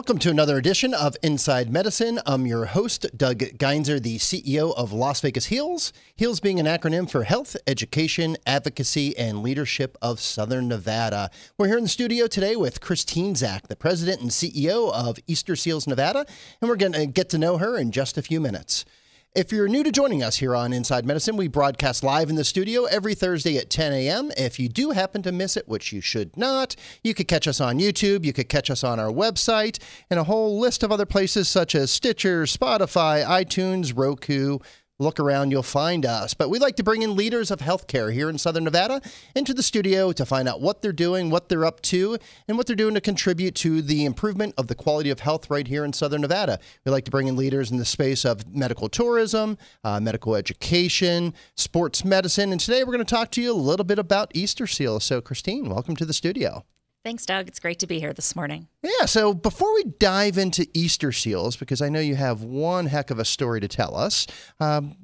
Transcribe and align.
Welcome 0.00 0.18
to 0.20 0.30
another 0.30 0.56
edition 0.56 0.94
of 0.94 1.14
Inside 1.22 1.70
Medicine. 1.70 2.20
I'm 2.24 2.46
your 2.46 2.64
host, 2.64 3.04
Doug 3.18 3.40
Geinzer, 3.58 4.00
the 4.00 4.16
CEO 4.16 4.74
of 4.74 4.94
Las 4.94 5.20
Vegas 5.20 5.44
HEALS. 5.44 5.92
HEALS 6.16 6.40
being 6.40 6.58
an 6.58 6.64
acronym 6.64 7.08
for 7.08 7.24
Health, 7.24 7.54
Education, 7.66 8.38
Advocacy, 8.46 9.14
and 9.18 9.42
Leadership 9.42 9.98
of 10.00 10.18
Southern 10.18 10.68
Nevada. 10.68 11.30
We're 11.58 11.66
here 11.66 11.76
in 11.76 11.82
the 11.82 11.90
studio 11.90 12.28
today 12.28 12.56
with 12.56 12.80
Christine 12.80 13.34
Zack, 13.34 13.68
the 13.68 13.76
president 13.76 14.22
and 14.22 14.30
CEO 14.30 14.90
of 14.90 15.18
Easter 15.26 15.54
Seals 15.54 15.86
Nevada, 15.86 16.24
and 16.62 16.70
we're 16.70 16.76
going 16.76 16.94
to 16.94 17.04
get 17.04 17.28
to 17.28 17.38
know 17.38 17.58
her 17.58 17.76
in 17.76 17.92
just 17.92 18.16
a 18.16 18.22
few 18.22 18.40
minutes. 18.40 18.86
If 19.32 19.52
you're 19.52 19.68
new 19.68 19.84
to 19.84 19.92
joining 19.92 20.24
us 20.24 20.38
here 20.38 20.56
on 20.56 20.72
Inside 20.72 21.06
Medicine, 21.06 21.36
we 21.36 21.46
broadcast 21.46 22.02
live 22.02 22.30
in 22.30 22.34
the 22.34 22.42
studio 22.42 22.86
every 22.86 23.14
Thursday 23.14 23.56
at 23.58 23.70
10 23.70 23.92
a.m. 23.92 24.32
If 24.36 24.58
you 24.58 24.68
do 24.68 24.90
happen 24.90 25.22
to 25.22 25.30
miss 25.30 25.56
it, 25.56 25.68
which 25.68 25.92
you 25.92 26.00
should 26.00 26.36
not, 26.36 26.74
you 27.04 27.14
could 27.14 27.28
catch 27.28 27.46
us 27.46 27.60
on 27.60 27.78
YouTube, 27.78 28.24
you 28.24 28.32
could 28.32 28.48
catch 28.48 28.72
us 28.72 28.82
on 28.82 28.98
our 28.98 29.12
website, 29.12 29.80
and 30.10 30.18
a 30.18 30.24
whole 30.24 30.58
list 30.58 30.82
of 30.82 30.90
other 30.90 31.06
places 31.06 31.48
such 31.48 31.76
as 31.76 31.92
Stitcher, 31.92 32.42
Spotify, 32.42 33.24
iTunes, 33.24 33.96
Roku, 33.96 34.58
look 35.00 35.18
around, 35.18 35.50
you'll 35.50 35.62
find 35.62 36.04
us. 36.06 36.34
But 36.34 36.50
we 36.50 36.58
like 36.58 36.76
to 36.76 36.82
bring 36.82 37.02
in 37.02 37.16
leaders 37.16 37.50
of 37.50 37.60
healthcare 37.60 38.12
here 38.12 38.28
in 38.28 38.38
Southern 38.38 38.64
Nevada 38.64 39.00
into 39.34 39.54
the 39.54 39.62
studio 39.62 40.12
to 40.12 40.26
find 40.26 40.48
out 40.48 40.60
what 40.60 40.82
they're 40.82 40.92
doing, 40.92 41.30
what 41.30 41.48
they're 41.48 41.64
up 41.64 41.80
to, 41.82 42.18
and 42.46 42.56
what 42.56 42.66
they're 42.66 42.76
doing 42.76 42.94
to 42.94 43.00
contribute 43.00 43.54
to 43.56 43.82
the 43.82 44.04
improvement 44.04 44.54
of 44.58 44.66
the 44.66 44.74
quality 44.74 45.10
of 45.10 45.20
health 45.20 45.50
right 45.50 45.66
here 45.66 45.84
in 45.84 45.92
Southern 45.92 46.20
Nevada. 46.20 46.58
We 46.84 46.92
like 46.92 47.04
to 47.06 47.10
bring 47.10 47.26
in 47.26 47.36
leaders 47.36 47.70
in 47.70 47.78
the 47.78 47.84
space 47.84 48.24
of 48.24 48.46
medical 48.54 48.88
tourism, 48.88 49.56
uh, 49.82 50.00
medical 50.00 50.36
education, 50.36 51.34
sports 51.56 52.04
medicine, 52.04 52.52
and 52.52 52.60
today 52.60 52.84
we're 52.84 52.92
going 52.92 53.04
to 53.04 53.14
talk 53.14 53.30
to 53.32 53.42
you 53.42 53.52
a 53.52 53.54
little 53.54 53.84
bit 53.84 53.98
about 53.98 54.30
Easter 54.34 54.66
Seal. 54.66 55.00
So, 55.00 55.20
Christine, 55.20 55.68
welcome 55.68 55.96
to 55.96 56.04
the 56.04 56.12
studio. 56.12 56.64
Thanks, 57.02 57.24
Doug. 57.24 57.48
It's 57.48 57.58
great 57.58 57.78
to 57.78 57.86
be 57.86 57.98
here 57.98 58.12
this 58.12 58.36
morning. 58.36 58.68
Yeah. 58.82 59.06
So 59.06 59.32
before 59.32 59.72
we 59.74 59.84
dive 59.84 60.36
into 60.36 60.66
Easter 60.74 61.12
seals, 61.12 61.56
because 61.56 61.80
I 61.80 61.88
know 61.88 62.00
you 62.00 62.14
have 62.14 62.42
one 62.42 62.86
heck 62.86 63.10
of 63.10 63.18
a 63.18 63.24
story 63.24 63.60
to 63.60 63.68
tell 63.68 63.96
us, 63.96 64.26
um, 64.60 64.96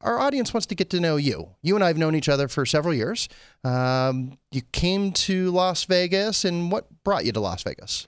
our 0.00 0.18
audience 0.18 0.54
wants 0.54 0.66
to 0.66 0.74
get 0.74 0.90
to 0.90 1.00
know 1.00 1.16
you. 1.16 1.50
You 1.62 1.74
and 1.74 1.84
I 1.84 1.88
have 1.88 1.98
known 1.98 2.14
each 2.14 2.28
other 2.28 2.48
for 2.48 2.64
several 2.64 2.94
years. 2.94 3.28
Um, 3.64 4.38
you 4.50 4.62
came 4.72 5.12
to 5.12 5.50
Las 5.50 5.84
Vegas, 5.84 6.44
and 6.44 6.70
what 6.70 6.86
brought 7.04 7.24
you 7.24 7.32
to 7.32 7.40
Las 7.40 7.62
Vegas? 7.62 8.06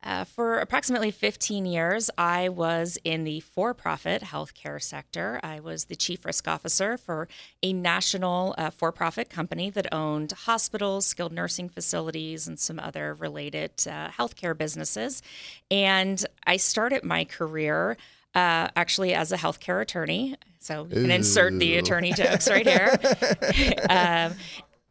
Uh, 0.00 0.22
for 0.22 0.58
approximately 0.60 1.10
15 1.10 1.66
years, 1.66 2.08
I 2.16 2.48
was 2.50 2.98
in 3.02 3.24
the 3.24 3.40
for 3.40 3.74
profit 3.74 4.22
healthcare 4.22 4.80
sector. 4.80 5.40
I 5.42 5.58
was 5.58 5.86
the 5.86 5.96
chief 5.96 6.24
risk 6.24 6.46
officer 6.46 6.96
for 6.96 7.28
a 7.64 7.72
national 7.72 8.54
uh, 8.56 8.70
for 8.70 8.92
profit 8.92 9.28
company 9.28 9.70
that 9.70 9.92
owned 9.92 10.30
hospitals, 10.30 11.04
skilled 11.04 11.32
nursing 11.32 11.68
facilities, 11.68 12.46
and 12.46 12.60
some 12.60 12.78
other 12.78 13.14
related 13.14 13.72
uh, 13.88 14.08
healthcare 14.10 14.56
businesses. 14.56 15.20
And 15.68 16.24
I 16.46 16.58
started 16.58 17.02
my 17.02 17.24
career 17.24 17.96
uh, 18.36 18.68
actually 18.76 19.14
as 19.14 19.32
a 19.32 19.36
healthcare 19.36 19.82
attorney. 19.82 20.36
So 20.60 20.86
you 20.88 21.02
can 21.02 21.10
insert 21.10 21.58
the 21.58 21.76
attorney 21.76 22.12
jokes 22.12 22.48
right 22.48 22.66
here. 22.66 22.98
um, 23.90 24.36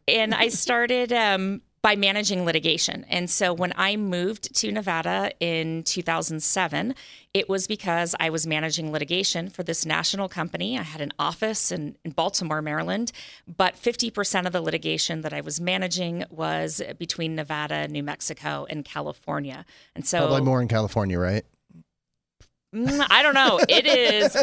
and 0.06 0.34
I 0.34 0.48
started 0.48 1.12
um, 1.12 1.62
by 1.82 1.96
managing 1.96 2.44
litigation. 2.44 3.04
And 3.08 3.30
so 3.30 3.52
when 3.52 3.72
I 3.76 3.96
moved 3.96 4.54
to 4.56 4.72
Nevada 4.72 5.30
in 5.40 5.82
2007, 5.84 6.94
it 7.34 7.48
was 7.48 7.66
because 7.66 8.14
I 8.18 8.30
was 8.30 8.46
managing 8.46 8.90
litigation 8.90 9.48
for 9.48 9.62
this 9.62 9.86
national 9.86 10.28
company. 10.28 10.78
I 10.78 10.82
had 10.82 11.00
an 11.00 11.12
office 11.18 11.70
in, 11.70 11.96
in 12.04 12.12
Baltimore, 12.12 12.62
Maryland, 12.62 13.12
but 13.46 13.76
50% 13.76 14.46
of 14.46 14.52
the 14.52 14.60
litigation 14.60 15.20
that 15.22 15.32
I 15.32 15.40
was 15.40 15.60
managing 15.60 16.24
was 16.30 16.82
between 16.98 17.34
Nevada, 17.34 17.86
New 17.88 18.02
Mexico, 18.02 18.66
and 18.68 18.84
California. 18.84 19.64
And 19.94 20.06
so 20.06 20.18
probably 20.18 20.42
more 20.42 20.60
in 20.60 20.68
California, 20.68 21.18
right? 21.18 21.44
Mm, 22.74 23.06
I 23.08 23.22
don't 23.22 23.34
know. 23.34 23.60
It 23.68 23.86
is. 23.86 24.36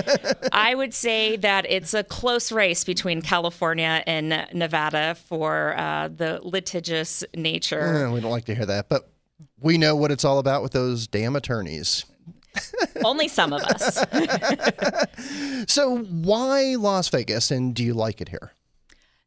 I 0.52 0.74
would 0.74 0.94
say 0.94 1.38
that 1.38 1.66
it's 1.69 1.94
a 1.94 2.03
close 2.03 2.52
race 2.52 2.84
between 2.84 3.22
California 3.22 4.03
and 4.08 4.47
Nevada 4.53 5.16
for 5.16 5.78
uh, 5.78 6.08
the 6.08 6.40
litigious 6.44 7.24
nature. 7.35 8.09
We 8.12 8.22
don't 8.22 8.31
like 8.31 8.46
to 8.46 8.56
hear 8.56 8.66
that, 8.66 8.90
but 8.90 9.08
we 9.59 9.78
know 9.78 9.96
what 9.96 10.12
it's 10.12 10.25
all 10.25 10.40
about 10.40 10.64
with 10.64 10.72
those 10.72 11.08
damn 11.08 11.35
attorneys. 11.35 12.06
Only 13.03 13.28
some 13.28 13.53
of 13.53 13.62
us. 13.62 13.96
so, 15.72 15.97
why 15.97 16.75
Las 16.75 17.09
Vegas, 17.09 17.52
and 17.52 17.75
do 17.75 17.84
you 17.84 17.94
like 17.94 18.22
it 18.22 18.30
here? 18.30 18.53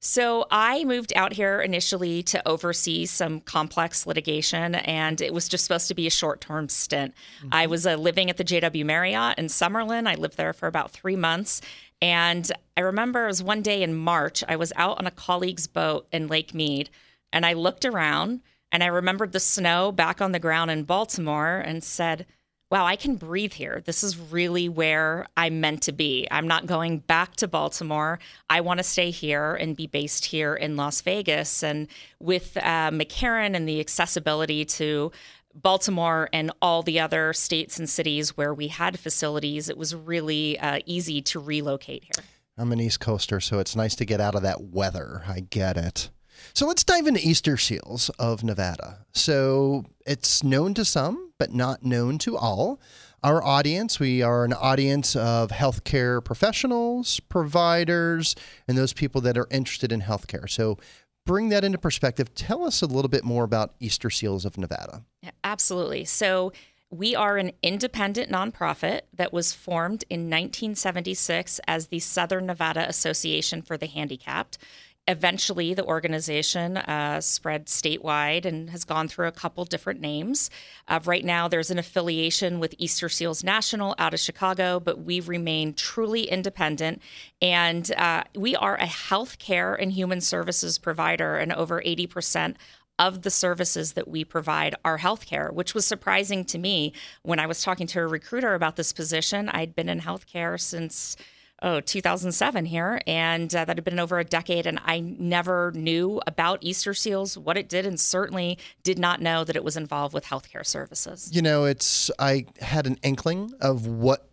So 0.00 0.47
I 0.50 0.84
moved 0.84 1.12
out 1.16 1.32
here 1.32 1.60
initially 1.60 2.22
to 2.25 2.48
oversee 2.48 3.04
some 3.04 3.41
complex 3.41 4.06
litigation, 4.06 4.76
and 4.76 5.20
it 5.20 5.34
was 5.34 5.48
just 5.48 5.64
supposed 5.64 5.88
to 5.88 5.94
be 5.94 6.06
a 6.06 6.10
short 6.10 6.41
term 6.41 6.69
stint. 6.69 7.14
Mm-hmm. 7.38 7.48
I 7.53 7.66
was 7.66 7.86
uh, 7.86 7.97
living 7.97 8.31
at 8.31 8.37
the 8.37 8.44
JW 8.44 8.84
Marriott 8.84 9.38
in 9.38 9.47
Summerlin. 9.47 10.06
I 10.06 10.14
lived 10.14 10.37
there 10.37 10.53
for 10.53 10.69
about 10.69 10.92
three 10.92 11.16
months. 11.16 11.60
And 12.00 12.50
I 12.76 12.82
remember 12.82 13.25
it 13.25 13.28
was 13.28 13.42
one 13.42 13.60
day 13.60 13.82
in 13.82 13.97
March, 13.97 14.44
I 14.48 14.54
was 14.54 14.72
out 14.76 14.98
on 14.98 15.06
a 15.06 15.10
colleague's 15.10 15.66
boat 15.66 16.06
in 16.12 16.28
Lake 16.28 16.54
Mead, 16.54 16.91
and 17.32 17.44
I 17.44 17.54
looked 17.54 17.84
around 17.84 18.41
and 18.70 18.84
I 18.84 18.87
remembered 18.87 19.32
the 19.32 19.41
snow 19.41 19.91
back 19.91 20.20
on 20.20 20.32
the 20.32 20.38
ground 20.38 20.70
in 20.70 20.84
Baltimore 20.84 21.56
and 21.58 21.82
said, 21.82 22.26
wow, 22.70 22.84
I 22.84 22.96
can 22.96 23.16
breathe 23.16 23.54
here. 23.54 23.82
This 23.84 24.04
is 24.04 24.18
really 24.18 24.68
where 24.68 25.26
I'm 25.36 25.60
meant 25.60 25.82
to 25.82 25.92
be. 25.92 26.28
I'm 26.30 26.46
not 26.46 26.66
going 26.66 26.98
back 26.98 27.36
to 27.36 27.48
Baltimore. 27.48 28.18
I 28.50 28.60
want 28.60 28.78
to 28.78 28.84
stay 28.84 29.10
here 29.10 29.54
and 29.54 29.76
be 29.76 29.86
based 29.86 30.26
here 30.26 30.54
in 30.54 30.76
Las 30.76 31.00
Vegas. 31.00 31.62
And 31.62 31.88
with 32.20 32.56
uh, 32.58 32.90
McCarran 32.90 33.54
and 33.54 33.68
the 33.68 33.80
accessibility 33.80 34.64
to 34.66 35.12
Baltimore 35.54 36.28
and 36.32 36.52
all 36.60 36.82
the 36.82 37.00
other 37.00 37.32
states 37.32 37.78
and 37.78 37.88
cities 37.88 38.36
where 38.36 38.52
we 38.52 38.68
had 38.68 38.98
facilities, 38.98 39.68
it 39.68 39.78
was 39.78 39.94
really 39.94 40.58
uh, 40.58 40.80
easy 40.84 41.22
to 41.22 41.40
relocate 41.40 42.04
here. 42.04 42.24
I'm 42.58 42.72
an 42.72 42.80
East 42.80 43.00
Coaster, 43.00 43.40
so 43.40 43.60
it's 43.60 43.76
nice 43.76 43.94
to 43.96 44.04
get 44.04 44.20
out 44.20 44.34
of 44.34 44.42
that 44.42 44.62
weather. 44.62 45.22
I 45.26 45.40
get 45.40 45.76
it. 45.76 46.10
So 46.54 46.66
let's 46.66 46.84
dive 46.84 47.06
into 47.06 47.21
Easter 47.21 47.56
seals 47.56 48.10
of 48.19 48.44
Nevada. 48.44 49.06
So 49.12 49.84
it's 50.06 50.43
known 50.43 50.75
to 50.75 50.84
some, 50.84 51.32
but 51.38 51.53
not 51.53 51.84
known 51.84 52.19
to 52.19 52.37
all. 52.37 52.81
Our 53.22 53.43
audience, 53.43 53.99
we 53.99 54.22
are 54.22 54.44
an 54.44 54.53
audience 54.53 55.16
of 55.16 55.50
healthcare 55.50 56.25
professionals, 56.25 57.21
providers, 57.21 58.37
and 58.69 58.78
those 58.78 58.93
people 58.93 59.21
that 59.22 59.37
are 59.37 59.49
interested 59.50 59.91
in 59.91 60.03
healthcare. 60.03 60.49
So 60.49 60.78
bring 61.26 61.49
that 61.49 61.65
into 61.65 61.78
perspective. 61.78 62.32
Tell 62.34 62.65
us 62.65 62.81
a 62.81 62.87
little 62.87 63.09
bit 63.09 63.25
more 63.25 63.43
about 63.44 63.75
Easter 63.81 64.09
Seals 64.09 64.44
of 64.44 64.56
Nevada. 64.56 65.03
Absolutely. 65.43 66.05
So 66.05 66.53
we 66.91 67.15
are 67.15 67.37
an 67.37 67.53
independent 67.62 68.31
nonprofit 68.31 69.03
that 69.12 69.32
was 69.32 69.53
formed 69.53 70.05
in 70.09 70.20
1976 70.20 71.60
as 71.66 71.88
the 71.88 71.99
Southern 71.99 72.47
Nevada 72.47 72.88
Association 72.88 73.60
for 73.62 73.76
the 73.76 73.87
Handicapped 73.87 74.59
eventually 75.08 75.72
the 75.72 75.84
organization 75.84 76.76
uh, 76.76 77.20
spread 77.20 77.66
statewide 77.66 78.44
and 78.44 78.70
has 78.70 78.84
gone 78.84 79.08
through 79.08 79.26
a 79.26 79.32
couple 79.32 79.64
different 79.64 80.00
names. 80.00 80.50
Uh, 80.86 81.00
right 81.04 81.24
now, 81.24 81.48
there's 81.48 81.70
an 81.70 81.78
affiliation 81.78 82.60
with 82.60 82.74
Easter 82.78 83.08
Seals 83.08 83.42
National 83.42 83.94
out 83.98 84.12
of 84.12 84.20
Chicago, 84.20 84.78
but 84.78 85.00
we 85.00 85.19
remain 85.20 85.72
truly 85.72 86.24
independent. 86.24 87.00
And 87.41 87.91
uh, 87.96 88.24
we 88.36 88.54
are 88.54 88.76
a 88.76 88.86
healthcare 88.86 89.81
and 89.81 89.90
human 89.90 90.20
services 90.20 90.78
provider, 90.78 91.37
and 91.37 91.52
over 91.55 91.81
80% 91.81 92.55
of 92.99 93.22
the 93.22 93.31
services 93.31 93.93
that 93.93 94.08
we 94.08 94.25
provide 94.25 94.75
are 94.84 94.99
healthcare, 94.99 95.52
which 95.52 95.72
was 95.72 95.87
surprising 95.87 96.44
to 96.44 96.58
me 96.58 96.93
when 97.22 97.38
I 97.38 97.46
was 97.46 97.62
talking 97.62 97.87
to 97.88 98.00
a 98.00 98.06
recruiter 98.06 98.55
about 98.55 98.76
this 98.76 98.93
position. 98.93 99.49
I'd 99.49 99.75
been 99.75 99.88
in 99.88 100.00
healthcare 100.00 100.60
since 100.60 101.16
oh 101.62 101.81
2007 101.81 102.64
here 102.66 103.00
and 103.06 103.55
uh, 103.55 103.64
that 103.64 103.76
had 103.76 103.84
been 103.84 103.99
over 103.99 104.19
a 104.19 104.25
decade 104.25 104.66
and 104.66 104.81
i 104.84 105.00
never 105.00 105.72
knew 105.75 106.20
about 106.26 106.58
easter 106.60 106.94
seals. 106.94 107.37
What 107.37 107.56
it 107.56 107.69
did 107.69 107.87
and 107.87 107.99
certainly 107.99 108.58
did 108.82 108.99
not 108.99 109.20
know 109.20 109.44
that 109.44 109.56
it 109.56 109.64
was 109.64 109.76
involved 109.76 110.14
with 110.14 110.25
healthcare 110.25 110.64
services. 110.64 111.31
You 111.32 111.43
know 111.43 111.64
it's 111.64 112.10
i 112.19 112.46
had 112.60 112.87
an 112.87 112.99
inkling 113.02 113.52
of 113.60 113.87
what 113.87 114.31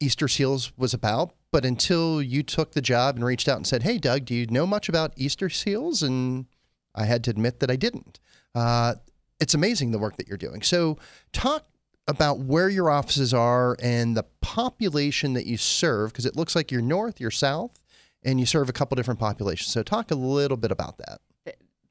easter 0.00 0.28
seals 0.28 0.72
was 0.76 0.92
about 0.94 1.34
but 1.50 1.64
until 1.64 2.20
you 2.20 2.42
took 2.42 2.72
the 2.72 2.82
job 2.82 3.16
and 3.16 3.24
reached 3.24 3.48
out 3.48 3.56
and 3.56 3.66
said 3.66 3.82
hey 3.82 3.98
doug 3.98 4.24
do 4.24 4.34
you 4.34 4.46
know 4.46 4.66
much 4.66 4.88
about 4.88 5.12
easter 5.16 5.48
seals? 5.48 6.02
and 6.02 6.46
i 6.94 7.04
had 7.04 7.22
to 7.24 7.30
admit 7.30 7.60
that 7.60 7.70
i 7.70 7.76
didn't. 7.76 8.20
Uh, 8.54 8.94
it's 9.40 9.54
amazing 9.54 9.90
the 9.90 9.98
work 9.98 10.16
that 10.16 10.28
you're 10.28 10.38
doing. 10.38 10.62
So 10.62 10.98
talk 11.32 11.66
about 12.06 12.40
where 12.40 12.68
your 12.68 12.90
offices 12.90 13.32
are 13.32 13.76
and 13.82 14.16
the 14.16 14.24
population 14.40 15.32
that 15.34 15.46
you 15.46 15.56
serve, 15.56 16.12
because 16.12 16.26
it 16.26 16.36
looks 16.36 16.54
like 16.54 16.70
you're 16.70 16.82
north, 16.82 17.20
you're 17.20 17.30
south, 17.30 17.80
and 18.22 18.38
you 18.40 18.46
serve 18.46 18.68
a 18.68 18.72
couple 18.72 18.94
different 18.96 19.20
populations. 19.20 19.72
So, 19.72 19.82
talk 19.82 20.10
a 20.10 20.14
little 20.14 20.56
bit 20.56 20.70
about 20.70 20.98
that. 20.98 21.20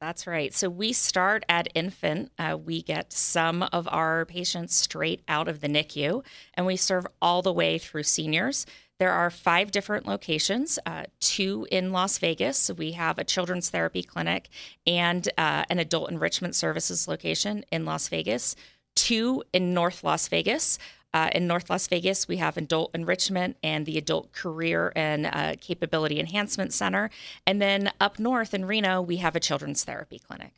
That's 0.03 0.27
right. 0.27 0.53
So 0.53 0.69
we 0.69 0.91
start 0.91 1.45
at 1.47 1.69
infant. 1.75 2.29
Uh, 2.37 2.57
we 2.61 2.81
get 2.81 3.13
some 3.13 3.63
of 3.63 3.87
our 3.89 4.25
patients 4.25 4.75
straight 4.75 5.21
out 5.29 5.47
of 5.47 5.61
the 5.61 5.69
NICU, 5.69 6.25
and 6.55 6.65
we 6.65 6.75
serve 6.75 7.07
all 7.21 7.41
the 7.41 7.53
way 7.53 7.77
through 7.77 8.03
seniors. 8.03 8.65
There 8.99 9.13
are 9.13 9.29
five 9.29 9.71
different 9.71 10.05
locations, 10.05 10.77
uh, 10.85 11.05
two 11.21 11.67
in 11.71 11.93
Las 11.93 12.17
Vegas. 12.17 12.69
We 12.77 12.91
have 12.91 13.17
a 13.17 13.23
children's 13.23 13.69
therapy 13.69 14.03
clinic 14.03 14.49
and 14.85 15.25
uh, 15.37 15.63
an 15.69 15.79
adult 15.79 16.11
enrichment 16.11 16.55
services 16.55 17.07
location 17.07 17.63
in 17.71 17.85
Las 17.85 18.09
Vegas 18.09 18.57
two 18.95 19.43
in 19.53 19.73
North 19.73 20.03
Las 20.03 20.27
Vegas. 20.27 20.79
Uh, 21.13 21.29
in 21.35 21.45
North 21.45 21.69
Las 21.69 21.85
Vegas, 21.87 22.27
we 22.27 22.37
have 22.37 22.57
adult 22.57 22.89
enrichment 22.95 23.55
and 23.61 23.85
the 23.85 23.99
adult 23.99 24.31
career 24.31 24.91
and 24.95 25.27
uh, 25.27 25.53
capability 25.61 26.19
enhancement 26.19 26.73
center. 26.73 27.11
And 27.45 27.61
then 27.61 27.91
up 28.01 28.17
north 28.17 28.53
in 28.55 28.65
Reno, 28.65 28.99
we 28.99 29.17
have 29.17 29.35
a 29.35 29.39
children's 29.39 29.83
therapy 29.83 30.17
clinic. 30.17 30.53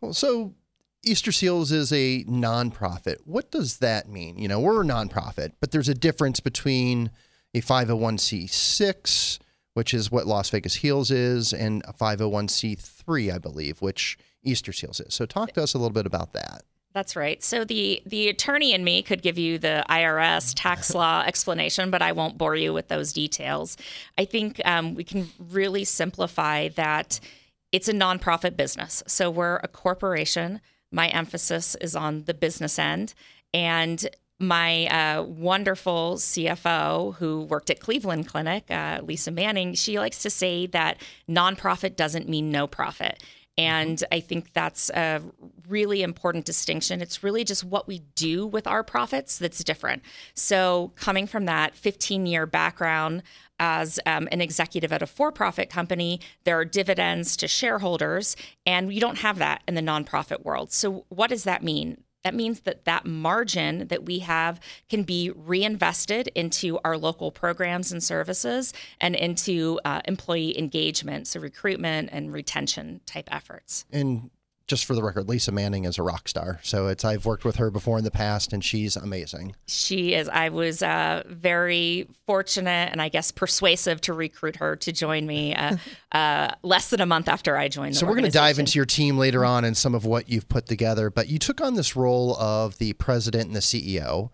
Cool. 0.00 0.12
So, 0.12 0.54
Easter 1.04 1.30
Seals 1.30 1.70
is 1.70 1.92
a 1.92 2.24
nonprofit. 2.24 3.18
What 3.24 3.52
does 3.52 3.78
that 3.78 4.08
mean? 4.08 4.38
You 4.38 4.48
know, 4.48 4.58
we're 4.58 4.82
a 4.82 4.84
nonprofit, 4.84 5.52
but 5.60 5.70
there's 5.70 5.88
a 5.88 5.94
difference 5.94 6.40
between 6.40 7.10
a 7.54 7.60
501c6, 7.60 9.38
which 9.74 9.94
is 9.94 10.10
what 10.10 10.26
Las 10.26 10.50
Vegas 10.50 10.76
Heals 10.76 11.12
is, 11.12 11.52
and 11.52 11.82
a 11.86 11.92
501c3, 11.92 13.34
I 13.34 13.38
believe, 13.38 13.80
which 13.80 14.18
Easter 14.42 14.72
Seals 14.72 14.98
is. 14.98 15.14
So, 15.14 15.26
talk 15.26 15.52
to 15.52 15.62
us 15.62 15.74
a 15.74 15.78
little 15.78 15.90
bit 15.92 16.06
about 16.06 16.32
that. 16.32 16.62
That's 16.94 17.16
right. 17.16 17.42
So 17.42 17.64
the 17.64 18.02
the 18.04 18.28
attorney 18.28 18.74
in 18.74 18.84
me 18.84 19.02
could 19.02 19.22
give 19.22 19.38
you 19.38 19.58
the 19.58 19.84
IRS 19.88 20.52
tax 20.54 20.94
law 20.94 21.22
explanation, 21.26 21.90
but 21.90 22.02
I 22.02 22.12
won't 22.12 22.36
bore 22.36 22.56
you 22.56 22.72
with 22.72 22.88
those 22.88 23.12
details. 23.12 23.76
I 24.18 24.24
think 24.24 24.60
um, 24.64 24.94
we 24.94 25.04
can 25.04 25.30
really 25.38 25.84
simplify 25.84 26.68
that 26.70 27.18
it's 27.70 27.88
a 27.88 27.94
nonprofit 27.94 28.56
business. 28.56 29.02
So 29.06 29.30
we're 29.30 29.56
a 29.56 29.68
corporation. 29.68 30.60
My 30.90 31.08
emphasis 31.08 31.74
is 31.76 31.96
on 31.96 32.24
the 32.24 32.34
business 32.34 32.78
end, 32.78 33.14
and 33.54 34.06
my 34.38 34.86
uh, 34.86 35.22
wonderful 35.22 36.16
CFO 36.16 37.14
who 37.14 37.42
worked 37.42 37.70
at 37.70 37.80
Cleveland 37.80 38.26
Clinic, 38.26 38.70
uh, 38.70 39.00
Lisa 39.02 39.30
Manning, 39.30 39.74
she 39.74 39.98
likes 39.98 40.20
to 40.22 40.30
say 40.30 40.66
that 40.66 41.00
nonprofit 41.30 41.96
doesn't 41.96 42.28
mean 42.28 42.50
no 42.50 42.66
profit. 42.66 43.22
And 43.58 44.02
I 44.10 44.20
think 44.20 44.54
that's 44.54 44.88
a 44.90 45.20
really 45.68 46.02
important 46.02 46.46
distinction. 46.46 47.02
It's 47.02 47.22
really 47.22 47.44
just 47.44 47.64
what 47.64 47.86
we 47.86 48.00
do 48.14 48.46
with 48.46 48.66
our 48.66 48.82
profits 48.82 49.36
that's 49.38 49.62
different. 49.62 50.02
So, 50.34 50.92
coming 50.96 51.26
from 51.26 51.44
that 51.44 51.74
15 51.74 52.24
year 52.24 52.46
background 52.46 53.22
as 53.58 54.00
um, 54.06 54.28
an 54.32 54.40
executive 54.40 54.92
at 54.92 55.02
a 55.02 55.06
for 55.06 55.30
profit 55.30 55.70
company, 55.70 56.20
there 56.44 56.58
are 56.58 56.64
dividends 56.64 57.36
to 57.36 57.46
shareholders, 57.46 58.36
and 58.66 58.88
we 58.88 58.98
don't 58.98 59.18
have 59.18 59.38
that 59.38 59.62
in 59.68 59.74
the 59.74 59.82
nonprofit 59.82 60.42
world. 60.44 60.72
So, 60.72 61.04
what 61.10 61.28
does 61.28 61.44
that 61.44 61.62
mean? 61.62 62.01
That 62.24 62.34
means 62.34 62.60
that 62.60 62.84
that 62.84 63.04
margin 63.04 63.88
that 63.88 64.04
we 64.04 64.20
have 64.20 64.60
can 64.88 65.02
be 65.02 65.30
reinvested 65.34 66.28
into 66.34 66.78
our 66.84 66.96
local 66.96 67.30
programs 67.30 67.92
and 67.92 68.02
services 68.02 68.72
and 69.00 69.14
into 69.14 69.80
uh, 69.84 70.00
employee 70.04 70.58
engagement, 70.58 71.26
so 71.26 71.40
recruitment 71.40 72.08
and 72.12 72.32
retention 72.32 73.00
type 73.06 73.28
efforts. 73.32 73.84
And 73.92 74.30
just 74.72 74.86
for 74.86 74.94
the 74.94 75.02
record, 75.02 75.28
Lisa 75.28 75.52
Manning 75.52 75.84
is 75.84 75.98
a 75.98 76.02
rock 76.02 76.26
star. 76.26 76.58
So 76.62 76.86
it's 76.86 77.04
I've 77.04 77.26
worked 77.26 77.44
with 77.44 77.56
her 77.56 77.70
before 77.70 77.98
in 77.98 78.04
the 78.04 78.10
past, 78.10 78.54
and 78.54 78.64
she's 78.64 78.96
amazing. 78.96 79.54
She 79.66 80.14
is. 80.14 80.30
I 80.30 80.48
was 80.48 80.82
uh, 80.82 81.24
very 81.26 82.08
fortunate 82.26 82.88
and 82.90 83.02
I 83.02 83.10
guess 83.10 83.30
persuasive 83.30 84.00
to 84.00 84.14
recruit 84.14 84.56
her 84.56 84.74
to 84.76 84.90
join 84.90 85.26
me 85.26 85.54
uh, 85.54 85.76
uh, 86.12 86.54
less 86.62 86.88
than 86.88 87.02
a 87.02 87.06
month 87.06 87.28
after 87.28 87.54
I 87.54 87.68
joined. 87.68 87.98
so 87.98 88.06
we're 88.06 88.14
going 88.14 88.24
to 88.24 88.30
dive 88.30 88.58
into 88.58 88.78
your 88.78 88.86
team 88.86 89.18
later 89.18 89.44
on 89.44 89.66
and 89.66 89.76
some 89.76 89.94
of 89.94 90.06
what 90.06 90.30
you've 90.30 90.48
put 90.48 90.64
together. 90.64 91.10
But 91.10 91.28
you 91.28 91.38
took 91.38 91.60
on 91.60 91.74
this 91.74 91.94
role 91.94 92.34
of 92.36 92.78
the 92.78 92.94
president 92.94 93.48
and 93.48 93.54
the 93.54 93.60
CEO. 93.60 94.30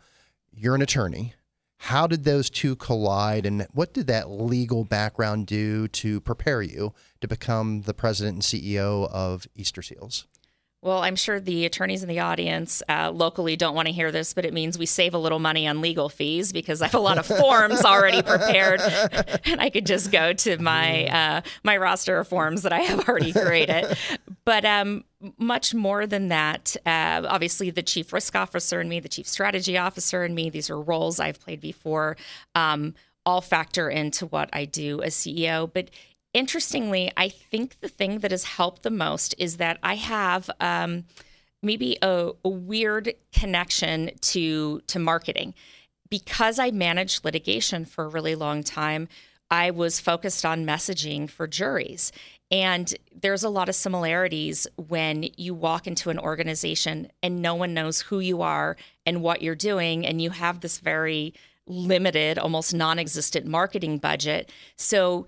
You're 0.54 0.76
an 0.76 0.82
attorney. 0.82 1.34
How 1.78 2.06
did 2.06 2.24
those 2.24 2.50
two 2.50 2.76
collide, 2.76 3.46
and 3.46 3.66
what 3.72 3.94
did 3.94 4.08
that 4.08 4.30
legal 4.30 4.84
background 4.84 5.46
do 5.46 5.88
to 5.88 6.20
prepare 6.20 6.60
you 6.60 6.92
to 7.20 7.28
become 7.28 7.82
the 7.82 7.94
president 7.94 8.34
and 8.34 8.42
CEO 8.42 9.08
of 9.10 9.46
Easter 9.54 9.80
Seals? 9.80 10.26
Well, 10.80 11.02
I'm 11.02 11.16
sure 11.16 11.40
the 11.40 11.66
attorneys 11.66 12.04
in 12.04 12.08
the 12.08 12.20
audience 12.20 12.84
uh, 12.88 13.10
locally 13.10 13.56
don't 13.56 13.74
want 13.74 13.88
to 13.88 13.92
hear 13.92 14.12
this, 14.12 14.32
but 14.32 14.44
it 14.44 14.54
means 14.54 14.78
we 14.78 14.86
save 14.86 15.12
a 15.12 15.18
little 15.18 15.40
money 15.40 15.66
on 15.66 15.80
legal 15.80 16.08
fees 16.08 16.52
because 16.52 16.80
I 16.80 16.86
have 16.86 16.94
a 16.94 17.00
lot 17.00 17.18
of 17.18 17.26
forms 17.38 17.84
already 17.84 18.22
prepared, 18.22 18.80
and 19.44 19.60
I 19.60 19.70
could 19.70 19.86
just 19.86 20.12
go 20.12 20.32
to 20.32 20.58
my 20.58 21.06
uh, 21.06 21.40
my 21.64 21.76
roster 21.76 22.18
of 22.18 22.28
forms 22.28 22.62
that 22.62 22.72
I 22.72 22.80
have 22.80 23.08
already 23.08 23.32
created. 23.32 23.96
But 24.44 24.64
um, 24.64 25.04
much 25.36 25.74
more 25.74 26.06
than 26.06 26.28
that, 26.28 26.74
uh, 26.86 27.22
obviously, 27.28 27.68
the 27.68 27.82
chief 27.82 28.14
risk 28.14 28.34
officer 28.34 28.80
and 28.80 28.88
me, 28.88 28.98
the 28.98 29.10
chief 29.10 29.28
strategy 29.28 29.76
officer 29.76 30.24
and 30.24 30.34
me, 30.34 30.48
these 30.48 30.70
are 30.70 30.80
roles 30.80 31.20
I've 31.20 31.38
played 31.38 31.60
before. 31.60 32.16
Um, 32.54 32.94
all 33.26 33.42
factor 33.42 33.90
into 33.90 34.24
what 34.24 34.48
I 34.54 34.64
do 34.64 35.02
as 35.02 35.14
CEO. 35.14 35.70
But 35.70 35.90
interestingly, 36.38 37.10
I 37.16 37.28
think 37.28 37.80
the 37.80 37.88
thing 37.88 38.20
that 38.20 38.30
has 38.30 38.44
helped 38.44 38.84
the 38.84 38.90
most 38.90 39.34
is 39.38 39.56
that 39.56 39.78
I 39.82 39.96
have 39.96 40.48
um, 40.60 41.04
maybe 41.62 41.98
a, 42.00 42.30
a 42.44 42.48
weird 42.48 43.12
connection 43.32 44.12
to 44.20 44.80
to 44.86 44.98
marketing 45.00 45.54
because 46.08 46.58
I 46.58 46.70
managed 46.70 47.24
litigation 47.24 47.84
for 47.84 48.04
a 48.04 48.08
really 48.08 48.36
long 48.36 48.62
time. 48.62 49.08
I 49.50 49.72
was 49.72 49.98
focused 49.98 50.44
on 50.44 50.64
messaging 50.64 51.28
for 51.28 51.46
juries. 51.46 52.12
And 52.50 52.94
there's 53.14 53.42
a 53.42 53.50
lot 53.50 53.68
of 53.68 53.74
similarities 53.74 54.66
when 54.76 55.26
you 55.36 55.54
walk 55.54 55.86
into 55.86 56.08
an 56.08 56.18
organization 56.18 57.10
and 57.22 57.42
no 57.42 57.54
one 57.54 57.74
knows 57.74 58.00
who 58.00 58.20
you 58.20 58.40
are 58.42 58.76
and 59.04 59.22
what 59.22 59.42
you're 59.42 59.54
doing, 59.54 60.06
and 60.06 60.22
you 60.22 60.30
have 60.30 60.60
this 60.60 60.78
very 60.78 61.34
limited, 61.66 62.38
almost 62.38 62.72
non 62.72 62.98
existent 62.98 63.44
marketing 63.46 63.98
budget. 63.98 64.50
So 64.76 65.26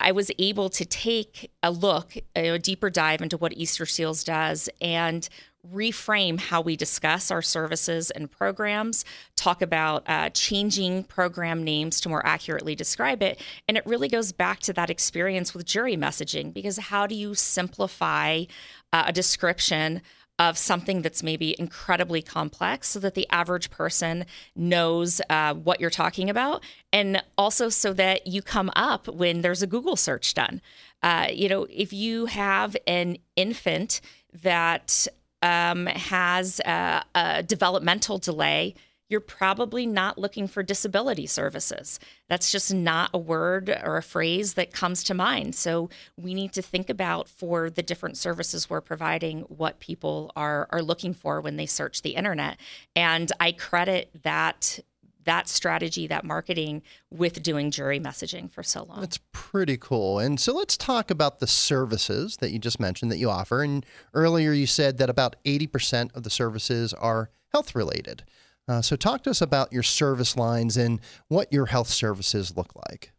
I 0.00 0.12
was 0.12 0.30
able 0.38 0.68
to 0.70 0.84
take 0.84 1.50
a 1.62 1.70
look, 1.70 2.14
a 2.36 2.58
deeper 2.58 2.90
dive 2.90 3.20
into 3.20 3.36
what 3.36 3.52
Easter 3.54 3.86
Seals 3.86 4.22
does 4.24 4.68
and 4.80 5.28
reframe 5.72 6.40
how 6.40 6.60
we 6.60 6.76
discuss 6.76 7.30
our 7.30 7.42
services 7.42 8.10
and 8.10 8.30
programs, 8.30 9.04
talk 9.36 9.60
about 9.60 10.04
uh, 10.06 10.30
changing 10.30 11.04
program 11.04 11.64
names 11.64 12.00
to 12.00 12.08
more 12.08 12.24
accurately 12.24 12.74
describe 12.74 13.22
it. 13.22 13.40
And 13.66 13.76
it 13.76 13.84
really 13.84 14.08
goes 14.08 14.32
back 14.32 14.60
to 14.60 14.72
that 14.74 14.88
experience 14.88 15.54
with 15.54 15.66
jury 15.66 15.96
messaging 15.96 16.52
because 16.52 16.78
how 16.78 17.06
do 17.06 17.14
you 17.14 17.34
simplify 17.34 18.44
uh, 18.92 19.04
a 19.06 19.12
description 19.12 20.00
of 20.38 20.56
something 20.56 21.02
that's 21.02 21.22
maybe 21.22 21.54
incredibly 21.58 22.22
complex 22.22 22.88
so 22.88 23.00
that 23.00 23.14
the 23.14 23.26
average 23.30 23.70
person 23.70 24.24
knows 24.54 25.20
uh, 25.28 25.54
what 25.54 25.80
you're 25.80 25.90
talking 25.90 26.30
about. 26.30 26.62
And 26.92 27.22
also 27.36 27.68
so 27.68 27.92
that 27.94 28.26
you 28.26 28.40
come 28.42 28.70
up 28.76 29.08
when 29.08 29.42
there's 29.42 29.62
a 29.62 29.66
google 29.66 29.96
search 29.96 30.34
done. 30.34 30.60
Uh, 31.02 31.28
you 31.32 31.48
know 31.48 31.66
if 31.70 31.92
you 31.92 32.26
have 32.26 32.76
an 32.86 33.18
infant 33.36 34.00
that 34.42 35.06
um, 35.42 35.86
has 35.86 36.60
a, 36.60 37.04
a 37.14 37.42
developmental 37.42 38.18
delay 38.18 38.74
you're 39.08 39.20
probably 39.20 39.86
not 39.86 40.18
looking 40.18 40.46
for 40.46 40.62
disability 40.62 41.26
services. 41.26 41.98
That's 42.28 42.52
just 42.52 42.72
not 42.72 43.10
a 43.14 43.18
word 43.18 43.70
or 43.84 43.96
a 43.96 44.02
phrase 44.02 44.54
that 44.54 44.72
comes 44.72 45.02
to 45.04 45.14
mind. 45.14 45.54
So 45.54 45.88
we 46.16 46.34
need 46.34 46.52
to 46.52 46.62
think 46.62 46.90
about 46.90 47.28
for 47.28 47.70
the 47.70 47.82
different 47.82 48.16
services 48.16 48.68
we're 48.68 48.80
providing 48.80 49.40
what 49.42 49.80
people 49.80 50.30
are 50.36 50.68
are 50.70 50.82
looking 50.82 51.14
for 51.14 51.40
when 51.40 51.56
they 51.56 51.66
search 51.66 52.02
the 52.02 52.10
internet. 52.10 52.58
And 52.94 53.32
I 53.40 53.52
credit 53.52 54.10
that 54.22 54.80
that 55.24 55.46
strategy, 55.46 56.06
that 56.06 56.24
marketing 56.24 56.82
with 57.10 57.42
doing 57.42 57.70
jury 57.70 58.00
messaging 58.00 58.50
for 58.50 58.62
so 58.62 58.84
long. 58.84 59.00
That's 59.00 59.20
pretty 59.30 59.76
cool. 59.76 60.18
And 60.18 60.40
so 60.40 60.54
let's 60.54 60.74
talk 60.74 61.10
about 61.10 61.38
the 61.38 61.46
services 61.46 62.38
that 62.38 62.50
you 62.50 62.58
just 62.58 62.80
mentioned 62.80 63.12
that 63.12 63.18
you 63.18 63.28
offer. 63.28 63.62
And 63.62 63.84
earlier 64.14 64.52
you 64.52 64.66
said 64.66 64.96
that 64.96 65.10
about 65.10 65.36
80% 65.44 66.16
of 66.16 66.22
the 66.22 66.30
services 66.30 66.94
are 66.94 67.28
health 67.52 67.74
related. 67.74 68.24
Uh, 68.68 68.82
so, 68.82 68.94
talk 68.96 69.22
to 69.22 69.30
us 69.30 69.40
about 69.40 69.72
your 69.72 69.82
service 69.82 70.36
lines 70.36 70.76
and 70.76 71.00
what 71.28 71.50
your 71.52 71.66
health 71.66 71.88
services 71.88 72.56
look 72.56 72.74
like. 72.76 73.12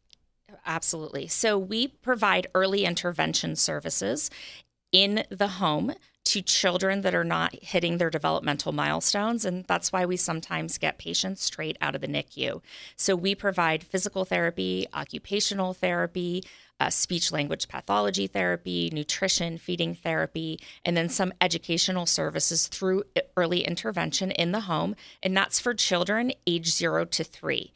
Absolutely. 0.66 1.28
So, 1.28 1.58
we 1.58 1.88
provide 1.88 2.48
early 2.54 2.86
intervention 2.86 3.56
services 3.56 4.30
in 4.92 5.24
the 5.30 5.48
home 5.48 5.94
to 6.30 6.44
children 6.44 7.02
that 7.02 7.16
are 7.16 7.24
not 7.24 7.56
hitting 7.64 7.98
their 7.98 8.12
developmental 8.12 8.72
milestones. 8.72 9.46
And 9.46 9.66
that's 9.66 9.92
why 9.92 10.06
we 10.06 10.16
sometimes 10.16 10.78
get 10.78 11.00
patients 11.00 11.44
straight 11.44 11.76
out 11.82 11.96
of 11.96 12.02
the 12.02 12.08
NICU. 12.08 12.62
So 12.96 13.16
we 13.16 13.34
provide 13.34 13.84
physical 13.84 14.26
therapy, 14.26 14.86
occupational 14.94 15.74
therapy, 15.74 16.44
uh, 16.80 16.92
speech 16.92 17.32
language 17.32 17.68
pathology 17.68 18.28
therapy, 18.28 18.92
nutrition, 18.94 19.58
feeding 19.58 19.96
therapy, 19.96 20.60
and 20.86 20.96
then 20.96 21.10
some 21.10 21.34
educational 21.42 22.06
services 22.06 22.68
through 22.68 23.04
early 23.36 23.62
intervention 23.62 24.30
in 24.30 24.52
the 24.52 24.62
home. 24.62 24.96
And 25.24 25.36
that's 25.36 25.60
for 25.60 25.74
children 25.74 26.32
age 26.46 26.68
zero 26.68 27.06
to 27.06 27.24
three. 27.24 27.74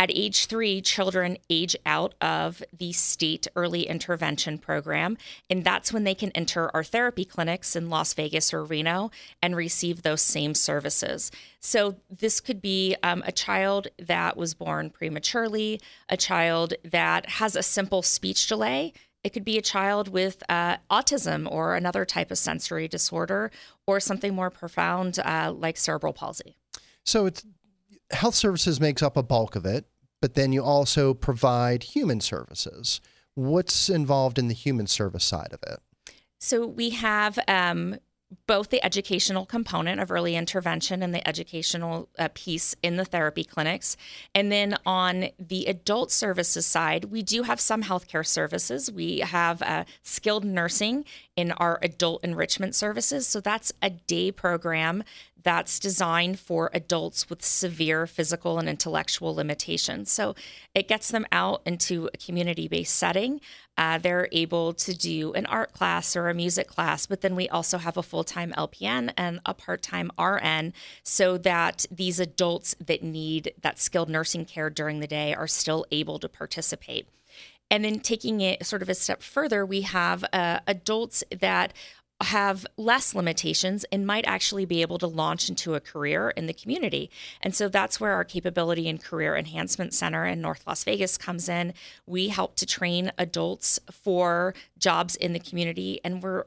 At 0.00 0.12
age 0.12 0.46
three, 0.46 0.80
children 0.80 1.38
age 1.50 1.74
out 1.84 2.14
of 2.20 2.62
the 2.72 2.92
state 2.92 3.48
early 3.56 3.82
intervention 3.82 4.58
program, 4.58 5.18
and 5.50 5.64
that's 5.64 5.92
when 5.92 6.04
they 6.04 6.14
can 6.14 6.30
enter 6.32 6.70
our 6.72 6.84
therapy 6.84 7.24
clinics 7.24 7.74
in 7.74 7.90
Las 7.90 8.14
Vegas 8.14 8.54
or 8.54 8.62
Reno 8.64 9.10
and 9.42 9.56
receive 9.56 10.02
those 10.02 10.22
same 10.22 10.54
services. 10.54 11.32
So, 11.58 11.96
this 12.08 12.38
could 12.38 12.62
be 12.62 12.94
um, 13.02 13.24
a 13.26 13.32
child 13.32 13.88
that 13.98 14.36
was 14.36 14.54
born 14.54 14.90
prematurely, 14.90 15.80
a 16.08 16.16
child 16.16 16.74
that 16.84 17.28
has 17.30 17.56
a 17.56 17.62
simple 17.64 18.02
speech 18.02 18.46
delay 18.46 18.92
It 19.24 19.32
could 19.32 19.44
be 19.44 19.58
a 19.58 19.62
child 19.62 20.08
with 20.08 20.42
uh, 20.48 20.76
autism 20.90 21.50
or 21.50 21.74
another 21.74 22.04
type 22.04 22.30
of 22.30 22.38
sensory 22.38 22.86
disorder, 22.88 23.50
or 23.86 24.00
something 24.00 24.34
more 24.34 24.50
profound 24.50 25.18
uh, 25.18 25.52
like 25.54 25.76
cerebral 25.76 26.12
palsy. 26.12 26.54
So 27.04 27.26
it's 27.26 27.44
health 28.10 28.34
services 28.34 28.80
makes 28.80 29.02
up 29.02 29.16
a 29.16 29.22
bulk 29.22 29.56
of 29.56 29.66
it, 29.66 29.86
but 30.20 30.34
then 30.34 30.52
you 30.52 30.62
also 30.62 31.14
provide 31.14 31.82
human 31.82 32.20
services. 32.20 33.00
What's 33.34 33.88
involved 33.88 34.38
in 34.38 34.48
the 34.48 34.54
human 34.54 34.86
service 34.86 35.24
side 35.24 35.52
of 35.52 35.60
it? 35.62 35.80
So 36.40 36.66
we 36.66 36.90
have 36.90 37.38
um, 37.48 37.96
both 38.46 38.68
the 38.68 38.84
educational 38.84 39.46
component 39.46 40.00
of 40.00 40.10
early 40.10 40.36
intervention 40.36 41.02
and 41.02 41.14
the 41.14 41.26
educational 41.26 42.08
uh, 42.18 42.28
piece 42.34 42.74
in 42.82 42.96
the 42.96 43.04
therapy 43.04 43.42
clinics. 43.42 43.96
And 44.34 44.52
then 44.52 44.76
on 44.84 45.28
the 45.38 45.64
adult 45.66 46.10
services 46.10 46.66
side, 46.66 47.06
we 47.06 47.22
do 47.22 47.44
have 47.44 47.60
some 47.60 47.82
healthcare 47.82 48.26
services. 48.26 48.90
We 48.90 49.20
have 49.20 49.62
uh, 49.62 49.84
skilled 50.02 50.44
nursing 50.44 51.04
in 51.36 51.52
our 51.52 51.78
adult 51.82 52.22
enrichment 52.22 52.74
services. 52.74 53.26
So 53.26 53.40
that's 53.40 53.72
a 53.80 53.90
day 53.90 54.30
program 54.30 55.04
that's 55.42 55.78
designed 55.78 56.38
for 56.38 56.70
adults 56.72 57.30
with 57.30 57.44
severe 57.44 58.06
physical 58.06 58.58
and 58.58 58.68
intellectual 58.68 59.34
limitations. 59.34 60.10
So 60.10 60.34
it 60.74 60.88
gets 60.88 61.10
them 61.10 61.26
out 61.32 61.62
into 61.64 62.10
a 62.12 62.16
community 62.16 62.68
based 62.68 62.96
setting. 62.96 63.40
Uh, 63.76 63.98
they're 63.98 64.28
able 64.32 64.72
to 64.74 64.92
do 64.92 65.32
an 65.34 65.46
art 65.46 65.72
class 65.72 66.16
or 66.16 66.28
a 66.28 66.34
music 66.34 66.66
class, 66.66 67.06
but 67.06 67.20
then 67.20 67.36
we 67.36 67.48
also 67.48 67.78
have 67.78 67.96
a 67.96 68.02
full 68.02 68.24
time 68.24 68.52
LPN 68.56 69.12
and 69.16 69.40
a 69.46 69.54
part 69.54 69.82
time 69.82 70.10
RN 70.18 70.72
so 71.04 71.38
that 71.38 71.86
these 71.90 72.18
adults 72.18 72.74
that 72.84 73.02
need 73.02 73.52
that 73.62 73.78
skilled 73.78 74.08
nursing 74.08 74.44
care 74.44 74.68
during 74.68 74.98
the 74.98 75.06
day 75.06 75.32
are 75.32 75.46
still 75.46 75.86
able 75.92 76.18
to 76.18 76.28
participate. 76.28 77.06
And 77.70 77.84
then 77.84 78.00
taking 78.00 78.40
it 78.40 78.64
sort 78.64 78.82
of 78.82 78.88
a 78.88 78.94
step 78.94 79.22
further, 79.22 79.64
we 79.64 79.82
have 79.82 80.24
uh, 80.32 80.60
adults 80.66 81.22
that 81.38 81.74
have 82.20 82.66
less 82.76 83.14
limitations 83.14 83.84
and 83.92 84.06
might 84.06 84.26
actually 84.26 84.64
be 84.64 84.82
able 84.82 84.98
to 84.98 85.06
launch 85.06 85.48
into 85.48 85.74
a 85.74 85.80
career 85.80 86.30
in 86.30 86.46
the 86.46 86.52
community. 86.52 87.10
And 87.40 87.54
so 87.54 87.68
that's 87.68 88.00
where 88.00 88.12
our 88.12 88.24
capability 88.24 88.88
and 88.88 89.02
career 89.02 89.36
enhancement 89.36 89.94
center 89.94 90.26
in 90.26 90.40
North 90.40 90.64
Las 90.66 90.82
Vegas 90.82 91.16
comes 91.16 91.48
in. 91.48 91.74
We 92.06 92.28
help 92.28 92.56
to 92.56 92.66
train 92.66 93.12
adults 93.18 93.78
for 93.90 94.54
jobs 94.78 95.14
in 95.14 95.32
the 95.32 95.38
community 95.38 96.00
and 96.02 96.22
we're 96.22 96.46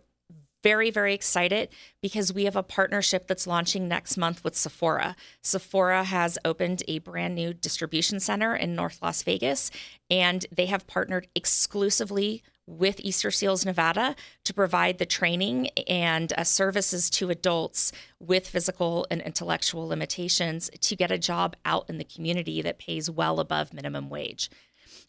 very, 0.63 0.92
very 0.92 1.13
excited 1.13 1.70
because 2.01 2.34
we 2.34 2.46
have 2.46 2.56
a 2.56 2.63
partnership 2.63 3.28
that's 3.28 3.48
launching 3.48 3.88
next 3.88 4.18
month 4.18 4.44
with 4.44 4.56
Sephora. 4.56 5.16
Sephora 5.42 6.04
has 6.04 6.38
opened 6.46 6.84
a 6.88 7.00
brand 7.00 7.36
new 7.36 7.54
distribution 7.54 8.20
center 8.20 8.56
in 8.56 8.75
North 8.75 9.00
Las 9.01 9.24
Vegas, 9.24 9.72
and 10.10 10.46
they 10.51 10.68
have 10.68 10.86
partnered 10.86 11.28
exclusively 11.34 12.44
with 12.72 13.01
Easter 13.01 13.32
Seals 13.32 13.66
Nevada 13.66 14.16
to 14.46 14.54
provide 14.54 14.98
the 14.98 15.06
training 15.06 15.68
and 15.88 16.32
uh, 16.34 16.44
services 16.44 17.10
to 17.12 17.30
adults 17.30 17.92
with 18.20 18.48
physical 18.48 19.06
and 19.12 19.22
intellectual 19.22 19.88
limitations 19.88 20.70
to 20.80 20.96
get 20.96 21.12
a 21.12 21.18
job 21.18 21.56
out 21.66 21.90
in 21.90 21.98
the 21.98 22.06
community 22.06 22.62
that 22.62 22.80
pays 22.80 23.10
well 23.10 23.40
above 23.40 23.74
minimum 23.74 24.10
wage. 24.10 24.50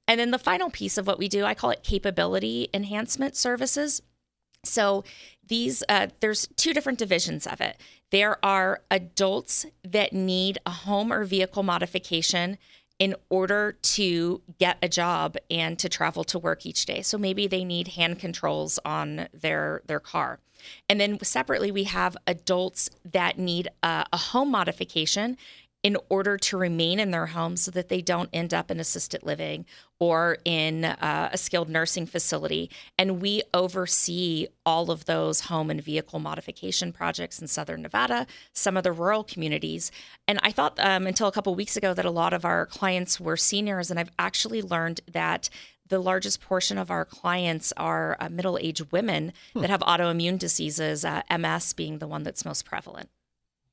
And 0.09 0.19
then 0.19 0.33
the 0.33 0.38
final 0.38 0.71
piece 0.71 0.99
of 0.99 1.07
what 1.07 1.19
we 1.19 1.28
do, 1.28 1.45
I 1.45 1.54
call 1.54 1.71
it 1.71 1.85
capability 1.85 2.69
enhancement 2.75 3.37
services. 3.37 4.02
So 4.64 5.04
these 5.47 5.83
uh, 5.88 6.09
there's 6.21 6.49
two 6.57 6.73
different 6.73 6.99
divisions 6.99 7.47
of 7.47 7.61
it. 7.61 7.76
There 8.11 8.45
are 8.45 8.83
adults 8.90 9.66
that 9.85 10.12
need 10.12 10.59
a 10.66 10.71
home 10.71 11.12
or 11.12 11.25
vehicle 11.25 11.62
modification 11.62 12.59
in 13.02 13.16
order 13.30 13.73
to 13.82 14.40
get 14.61 14.78
a 14.80 14.88
job 14.88 15.37
and 15.50 15.76
to 15.76 15.88
travel 15.88 16.23
to 16.23 16.38
work 16.38 16.64
each 16.64 16.87
day. 16.87 17.02
So 17.02 17.18
maybe 17.18 17.49
they 17.49 17.64
need 17.64 17.88
hand 17.88 18.21
controls 18.21 18.78
on 18.85 19.26
their 19.35 19.82
their 19.88 19.99
car. 19.99 20.38
And 20.88 21.00
then 21.00 21.18
separately 21.25 21.73
we 21.73 21.82
have 21.82 22.16
adults 22.28 22.90
that 23.04 23.40
need 23.40 23.66
a, 23.82 24.06
a 24.12 24.16
home 24.16 24.52
modification 24.52 25.37
in 25.82 25.96
order 26.08 26.36
to 26.36 26.56
remain 26.56 27.00
in 27.00 27.10
their 27.10 27.26
home 27.26 27.56
so 27.56 27.70
that 27.72 27.88
they 27.88 28.00
don't 28.00 28.30
end 28.32 28.54
up 28.54 28.70
in 28.70 28.78
assisted 28.78 29.22
living 29.24 29.66
or 29.98 30.38
in 30.44 30.84
uh, 30.84 31.30
a 31.32 31.38
skilled 31.38 31.68
nursing 31.68 32.06
facility. 32.06 32.70
And 32.96 33.20
we 33.20 33.42
oversee 33.52 34.46
all 34.64 34.90
of 34.90 35.06
those 35.06 35.42
home 35.42 35.70
and 35.70 35.82
vehicle 35.82 36.20
modification 36.20 36.92
projects 36.92 37.40
in 37.40 37.48
Southern 37.48 37.82
Nevada, 37.82 38.26
some 38.52 38.76
of 38.76 38.84
the 38.84 38.92
rural 38.92 39.24
communities. 39.24 39.90
And 40.28 40.38
I 40.42 40.52
thought 40.52 40.78
um, 40.78 41.06
until 41.06 41.26
a 41.26 41.32
couple 41.32 41.54
weeks 41.54 41.76
ago 41.76 41.94
that 41.94 42.04
a 42.04 42.10
lot 42.10 42.32
of 42.32 42.44
our 42.44 42.66
clients 42.66 43.20
were 43.20 43.36
seniors, 43.36 43.90
and 43.90 43.98
I've 43.98 44.10
actually 44.18 44.62
learned 44.62 45.00
that 45.10 45.50
the 45.88 45.98
largest 45.98 46.40
portion 46.40 46.78
of 46.78 46.90
our 46.90 47.04
clients 47.04 47.72
are 47.76 48.16
uh, 48.18 48.28
middle 48.28 48.56
aged 48.58 48.90
women 48.92 49.32
hmm. 49.52 49.60
that 49.60 49.70
have 49.70 49.80
autoimmune 49.80 50.38
diseases, 50.38 51.04
uh, 51.04 51.22
MS 51.30 51.72
being 51.74 51.98
the 51.98 52.06
one 52.06 52.22
that's 52.22 52.44
most 52.44 52.64
prevalent. 52.64 53.10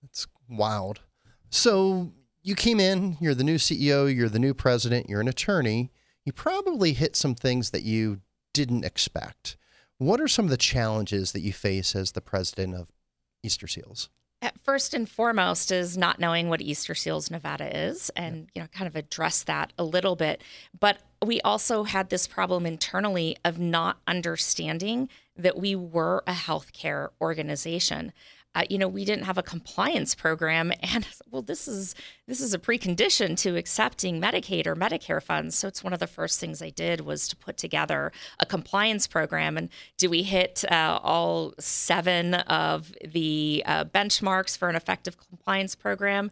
That's 0.02 0.28
wild. 0.50 1.02
So 1.50 2.12
you 2.44 2.56
came 2.56 2.80
in, 2.80 3.18
you're 3.20 3.36
the 3.36 3.44
new 3.44 3.58
CEO, 3.58 4.14
you're 4.14 4.30
the 4.30 4.40
new 4.40 4.54
president, 4.54 5.10
you're 5.10 5.22
an 5.22 5.28
attorney. 5.28 5.92
You 6.26 6.34
probably 6.34 6.94
hit 6.94 7.16
some 7.16 7.36
things 7.36 7.72
that 7.72 7.84
you 7.84 8.22
didn't 8.54 8.86
expect. 8.86 9.58
What 9.98 10.22
are 10.22 10.28
some 10.28 10.46
of 10.46 10.52
the 10.52 10.58
challenges 10.58 11.32
that 11.34 11.42
you 11.42 11.52
face 11.52 11.96
as 11.96 12.12
the 12.12 12.22
president 12.22 12.76
of 12.76 12.92
Easter 13.44 13.68
Seals? 13.68 14.10
First 14.64 14.94
and 14.94 15.10
foremost 15.10 15.70
is 15.70 15.98
not 15.98 16.20
knowing 16.20 16.48
what 16.48 16.62
Easter 16.62 16.96
Seals 16.96 17.30
Nevada 17.30 17.90
is 17.90 18.10
and 18.16 18.50
you 18.56 18.62
know 18.62 18.68
kind 18.68 18.88
of 18.88 18.96
address 18.96 19.44
that 19.44 19.74
a 19.78 19.84
little 19.84 20.16
bit. 20.16 20.42
But 20.80 21.00
we 21.26 21.42
also 21.42 21.84
had 21.84 22.10
this 22.10 22.26
problem 22.26 22.66
internally 22.66 23.36
of 23.44 23.60
not 23.60 23.98
understanding 24.08 25.10
that 25.36 25.58
we 25.58 25.76
were 25.76 26.24
a 26.26 26.32
healthcare 26.32 27.10
organization 27.20 28.14
uh, 28.56 28.64
you 28.70 28.78
know, 28.78 28.88
we 28.88 29.06
didn't 29.06 29.26
have 29.26 29.38
a 29.38 29.44
compliance 29.44 30.16
program, 30.16 30.74
and 30.82 31.08
well, 31.30 31.42
this 31.42 31.68
is 31.68 31.96
this 32.28 32.42
is 32.42 32.54
a 32.54 32.60
precondition 32.60 33.38
to 33.38 33.56
accepting 33.56 34.20
Medicaid 34.20 34.68
or 34.68 34.76
Medicare 34.76 35.22
funds. 35.22 35.56
So 35.58 35.68
it's 35.68 35.84
one 35.84 35.94
of 35.94 36.00
the 36.00 36.08
first 36.08 36.40
things 36.40 36.62
I 36.62 36.70
did 36.70 37.02
was 37.02 37.28
to 37.28 37.36
put 37.36 37.58
together 37.58 38.12
a 38.40 38.46
compliance 38.46 39.08
program. 39.08 39.58
And 39.58 39.70
do 39.98 40.10
we 40.10 40.24
hit 40.24 40.64
uh, 40.70 41.00
all 41.02 41.54
seven 41.60 42.34
of 42.36 42.94
the 43.06 43.64
uh, 43.66 43.86
benchmarks 43.86 44.58
for 44.58 44.70
an 44.70 44.76
effective 44.76 45.18
compliance 45.18 45.76
program? 45.76 46.32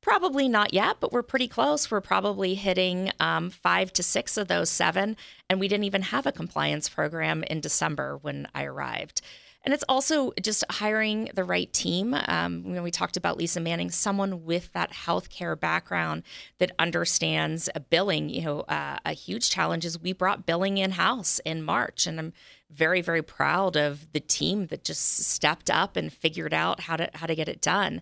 Probably 0.00 0.48
not 0.48 0.72
yet, 0.72 0.98
but 1.00 1.12
we're 1.12 1.24
pretty 1.24 1.48
close. 1.48 1.90
We're 1.90 2.00
probably 2.00 2.54
hitting 2.54 3.10
um, 3.18 3.50
five 3.50 3.92
to 3.94 4.02
six 4.02 4.36
of 4.36 4.46
those 4.46 4.70
seven. 4.70 5.16
And 5.50 5.58
we 5.58 5.66
didn't 5.66 5.84
even 5.84 6.02
have 6.02 6.24
a 6.24 6.32
compliance 6.32 6.88
program 6.88 7.42
in 7.44 7.60
December 7.60 8.16
when 8.16 8.46
I 8.54 8.64
arrived. 8.64 9.22
And 9.64 9.74
it's 9.74 9.84
also 9.88 10.32
just 10.40 10.64
hiring 10.70 11.30
the 11.34 11.44
right 11.44 11.70
team. 11.72 12.14
Um, 12.14 12.62
when 12.64 12.82
we 12.82 12.90
talked 12.90 13.16
about 13.16 13.36
Lisa 13.36 13.60
Manning, 13.60 13.90
someone 13.90 14.44
with 14.44 14.72
that 14.72 14.92
healthcare 14.92 15.58
background 15.58 16.22
that 16.58 16.72
understands 16.78 17.68
billing. 17.90 18.28
You 18.28 18.42
know, 18.42 18.60
uh, 18.60 18.98
a 19.04 19.12
huge 19.12 19.50
challenge 19.50 19.84
is 19.84 20.00
we 20.00 20.12
brought 20.12 20.46
billing 20.46 20.78
in 20.78 20.92
house 20.92 21.40
in 21.44 21.62
March, 21.62 22.06
and 22.06 22.18
I'm 22.18 22.32
very, 22.70 23.00
very 23.00 23.22
proud 23.22 23.76
of 23.76 24.12
the 24.12 24.20
team 24.20 24.66
that 24.68 24.84
just 24.84 25.18
stepped 25.24 25.70
up 25.70 25.96
and 25.96 26.12
figured 26.12 26.54
out 26.54 26.80
how 26.80 26.96
to 26.96 27.10
how 27.14 27.26
to 27.26 27.34
get 27.34 27.48
it 27.48 27.60
done. 27.60 28.00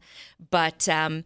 But 0.50 0.88
um, 0.88 1.24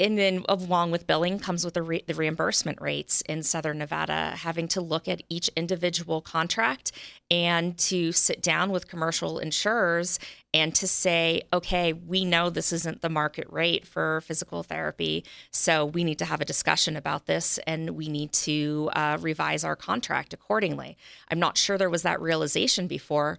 and 0.00 0.16
then 0.18 0.44
along 0.48 0.90
with 0.90 1.06
billing 1.06 1.38
comes 1.38 1.64
with 1.64 1.74
the, 1.74 1.82
re- 1.82 2.04
the 2.06 2.14
reimbursement 2.14 2.80
rates 2.80 3.20
in 3.22 3.42
southern 3.42 3.78
nevada 3.78 4.34
having 4.36 4.68
to 4.68 4.80
look 4.80 5.08
at 5.08 5.22
each 5.28 5.48
individual 5.56 6.20
contract 6.20 6.92
and 7.30 7.76
to 7.78 8.12
sit 8.12 8.40
down 8.42 8.70
with 8.70 8.88
commercial 8.88 9.38
insurers 9.38 10.18
and 10.54 10.74
to 10.74 10.86
say 10.86 11.42
okay 11.52 11.92
we 11.92 12.24
know 12.24 12.48
this 12.48 12.72
isn't 12.72 13.02
the 13.02 13.08
market 13.08 13.46
rate 13.50 13.86
for 13.86 14.20
physical 14.22 14.62
therapy 14.62 15.24
so 15.50 15.84
we 15.84 16.04
need 16.04 16.18
to 16.18 16.24
have 16.24 16.40
a 16.40 16.44
discussion 16.44 16.96
about 16.96 17.26
this 17.26 17.58
and 17.66 17.90
we 17.90 18.08
need 18.08 18.32
to 18.32 18.90
uh, 18.94 19.18
revise 19.20 19.64
our 19.64 19.76
contract 19.76 20.32
accordingly. 20.32 20.96
I'm 21.30 21.38
not 21.38 21.58
sure 21.58 21.78
there 21.78 21.90
was 21.90 22.02
that 22.02 22.20
realization 22.20 22.86
before. 22.86 23.38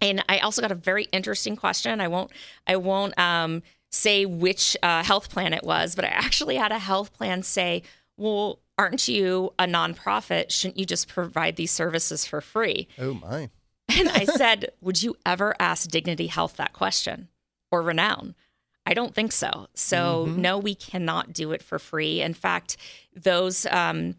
And 0.00 0.24
i 0.28 0.38
also 0.38 0.62
got 0.62 0.72
a 0.72 0.76
very 0.76 1.04
interesting 1.12 1.56
question. 1.56 2.00
I 2.00 2.08
won't 2.08 2.30
i 2.66 2.76
won't 2.76 3.18
um, 3.18 3.62
say 3.92 4.26
which 4.26 4.76
uh, 4.82 5.04
health 5.04 5.30
plan 5.30 5.52
it 5.52 5.62
was, 5.62 5.94
but 5.94 6.04
I 6.04 6.08
actually 6.08 6.56
had 6.56 6.72
a 6.72 6.78
health 6.78 7.12
plan 7.12 7.42
say, 7.42 7.82
well, 8.16 8.58
aren't 8.78 9.06
you 9.06 9.52
a 9.58 9.64
nonprofit? 9.64 10.50
Shouldn't 10.50 10.78
you 10.78 10.86
just 10.86 11.08
provide 11.08 11.56
these 11.56 11.70
services 11.70 12.26
for 12.26 12.40
free? 12.40 12.88
Oh, 12.98 13.14
my. 13.14 13.50
and 13.88 14.08
I 14.08 14.24
said, 14.36 14.72
would 14.80 15.02
you 15.02 15.16
ever 15.24 15.54
ask 15.60 15.88
Dignity 15.88 16.26
Health 16.26 16.56
that 16.56 16.72
question 16.72 17.28
or 17.70 17.82
Renown? 17.82 18.34
I 18.84 18.94
don't 18.94 19.14
think 19.14 19.30
so. 19.30 19.68
So, 19.74 20.26
mm-hmm. 20.26 20.40
no, 20.40 20.58
we 20.58 20.74
cannot 20.74 21.32
do 21.32 21.52
it 21.52 21.62
for 21.62 21.78
free. 21.78 22.20
In 22.20 22.34
fact, 22.34 22.76
those, 23.14 23.64
um, 23.66 24.16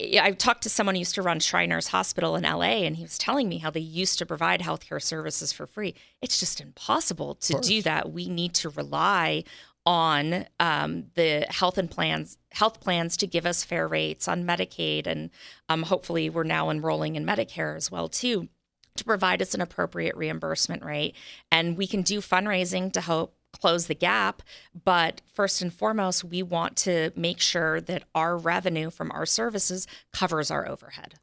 I 0.00 0.32
talked 0.32 0.62
to 0.62 0.68
someone 0.68 0.94
who 0.94 1.00
used 1.00 1.14
to 1.14 1.22
run 1.22 1.40
Shriners 1.40 1.88
Hospital 1.88 2.36
in 2.36 2.44
LA, 2.44 2.84
and 2.84 2.96
he 2.96 3.02
was 3.02 3.18
telling 3.18 3.48
me 3.48 3.58
how 3.58 3.70
they 3.70 3.80
used 3.80 4.18
to 4.18 4.26
provide 4.26 4.60
healthcare 4.60 5.02
services 5.02 5.52
for 5.52 5.66
free. 5.66 5.94
It's 6.20 6.38
just 6.38 6.60
impossible 6.60 7.34
to 7.36 7.58
do 7.60 7.82
that. 7.82 8.12
We 8.12 8.28
need 8.28 8.54
to 8.54 8.70
rely 8.70 9.44
on 9.88 10.44
um, 10.60 11.06
the 11.14 11.46
health 11.48 11.78
and 11.78 11.90
plans 11.90 12.36
health 12.50 12.78
plans 12.78 13.16
to 13.16 13.26
give 13.26 13.46
us 13.46 13.64
fair 13.64 13.88
rates 13.88 14.28
on 14.28 14.44
Medicaid 14.44 15.06
and 15.06 15.30
um, 15.70 15.84
hopefully 15.84 16.28
we're 16.28 16.42
now 16.42 16.68
enrolling 16.68 17.16
in 17.16 17.24
Medicare 17.24 17.74
as 17.74 17.90
well 17.90 18.06
too 18.06 18.48
to 18.96 19.04
provide 19.04 19.40
us 19.40 19.54
an 19.54 19.62
appropriate 19.62 20.14
reimbursement 20.14 20.84
rate 20.84 21.14
and 21.50 21.78
we 21.78 21.86
can 21.86 22.02
do 22.02 22.20
fundraising 22.20 22.92
to 22.92 23.00
help 23.00 23.34
close 23.60 23.86
the 23.86 23.94
gap 23.94 24.42
but 24.84 25.20
first 25.32 25.62
and 25.62 25.72
foremost 25.72 26.24
we 26.24 26.42
want 26.42 26.76
to 26.76 27.10
make 27.16 27.40
sure 27.40 27.80
that 27.80 28.04
our 28.14 28.36
revenue 28.36 28.90
from 28.90 29.10
our 29.12 29.26
services 29.26 29.86
covers 30.12 30.50
our 30.50 30.68
overhead. 30.68 31.14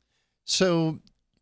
So 0.44 1.00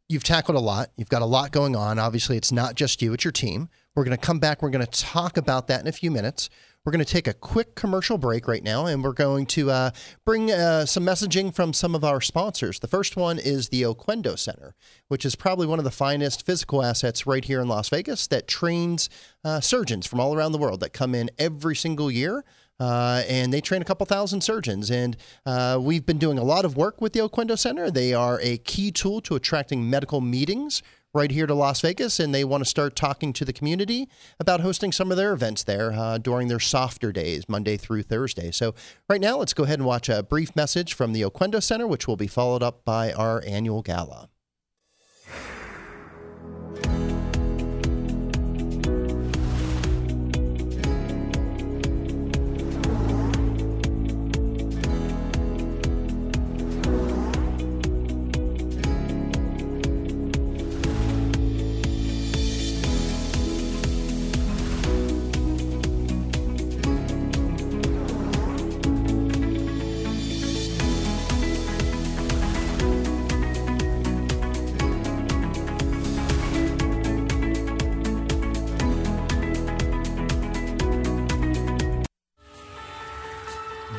you've 0.07 0.23
tackled 0.23 0.55
a 0.55 0.61
lot. 0.61 0.91
You've 0.95 1.09
got 1.09 1.21
a 1.21 1.25
lot 1.25 1.51
going 1.51 1.75
on. 1.75 1.99
Obviously 1.99 2.37
it's 2.37 2.51
not 2.51 2.75
just 2.75 3.01
you 3.01 3.13
it's 3.13 3.23
your 3.23 3.31
team. 3.31 3.69
We're 3.95 4.03
going 4.03 4.17
to 4.17 4.25
come 4.25 4.39
back 4.39 4.61
we're 4.61 4.69
going 4.69 4.85
to 4.85 5.03
talk 5.03 5.37
about 5.37 5.67
that 5.67 5.81
in 5.81 5.87
a 5.87 5.91
few 5.91 6.11
minutes 6.11 6.49
we're 6.85 6.91
going 6.91 7.03
to 7.03 7.11
take 7.11 7.27
a 7.27 7.33
quick 7.33 7.75
commercial 7.75 8.17
break 8.17 8.45
right 8.45 8.63
now, 8.63 8.85
and 8.85 9.03
we're 9.03 9.13
going 9.13 9.45
to 9.45 9.71
uh, 9.71 9.91
bring 10.25 10.51
uh, 10.51 10.85
some 10.85 11.05
messaging 11.05 11.53
from 11.55 11.71
some 11.71 11.95
of 11.95 12.03
our 12.03 12.19
sponsors. 12.19 12.79
The 12.79 12.89
first 12.89 13.15
one 13.15 13.39
is 13.39 13.69
the 13.69 13.83
Oquendo 13.83 14.37
Center, 14.37 14.75
which 15.07 15.23
is 15.23 15.35
probably 15.35 15.65
one 15.65 15.79
of 15.79 15.85
the 15.85 15.91
finest 15.91 16.45
physical 16.45 16.83
assets 16.83 17.25
right 17.25 17.45
here 17.45 17.61
in 17.61 17.69
Las 17.69 17.87
Vegas 17.87 18.27
that 18.27 18.49
trains 18.49 19.09
uh, 19.45 19.61
surgeons 19.61 20.05
from 20.05 20.19
all 20.19 20.35
around 20.35 20.51
the 20.51 20.57
world 20.57 20.81
that 20.81 20.91
come 20.91 21.15
in 21.15 21.31
every 21.39 21.75
single 21.75 22.11
year. 22.11 22.43
Uh, 22.79 23.23
and 23.29 23.53
they 23.53 23.61
train 23.61 23.81
a 23.81 23.85
couple 23.85 24.05
thousand 24.05 24.41
surgeons. 24.41 24.91
And 24.91 25.15
uh, 25.45 25.79
we've 25.79 26.05
been 26.05 26.17
doing 26.17 26.37
a 26.37 26.43
lot 26.43 26.65
of 26.65 26.75
work 26.75 26.99
with 26.99 27.13
the 27.13 27.19
Oquendo 27.19 27.57
Center. 27.57 27.89
They 27.89 28.13
are 28.13 28.39
a 28.41 28.57
key 28.57 28.91
tool 28.91 29.21
to 29.21 29.35
attracting 29.35 29.89
medical 29.89 30.19
meetings 30.19 30.81
right 31.13 31.31
here 31.31 31.45
to 31.45 31.53
Las 31.53 31.81
Vegas, 31.81 32.19
and 32.19 32.33
they 32.33 32.43
want 32.43 32.63
to 32.63 32.69
start 32.69 32.95
talking 32.95 33.33
to 33.33 33.45
the 33.45 33.53
community 33.53 34.09
about 34.39 34.61
hosting 34.61 34.91
some 34.91 35.11
of 35.11 35.17
their 35.17 35.33
events 35.33 35.63
there 35.63 35.93
uh, 35.93 36.17
during 36.17 36.47
their 36.47 36.59
softer 36.59 37.11
days, 37.11 37.47
Monday 37.47 37.77
through 37.77 38.03
Thursday. 38.03 38.51
So, 38.51 38.73
right 39.07 39.21
now, 39.21 39.37
let's 39.37 39.53
go 39.53 39.63
ahead 39.63 39.79
and 39.79 39.85
watch 39.85 40.09
a 40.09 40.23
brief 40.23 40.55
message 40.55 40.93
from 40.93 41.13
the 41.13 41.21
Oquendo 41.21 41.61
Center, 41.61 41.85
which 41.85 42.07
will 42.07 42.17
be 42.17 42.27
followed 42.27 42.63
up 42.63 42.83
by 42.83 43.13
our 43.13 43.43
annual 43.45 43.81
gala. 43.81 44.29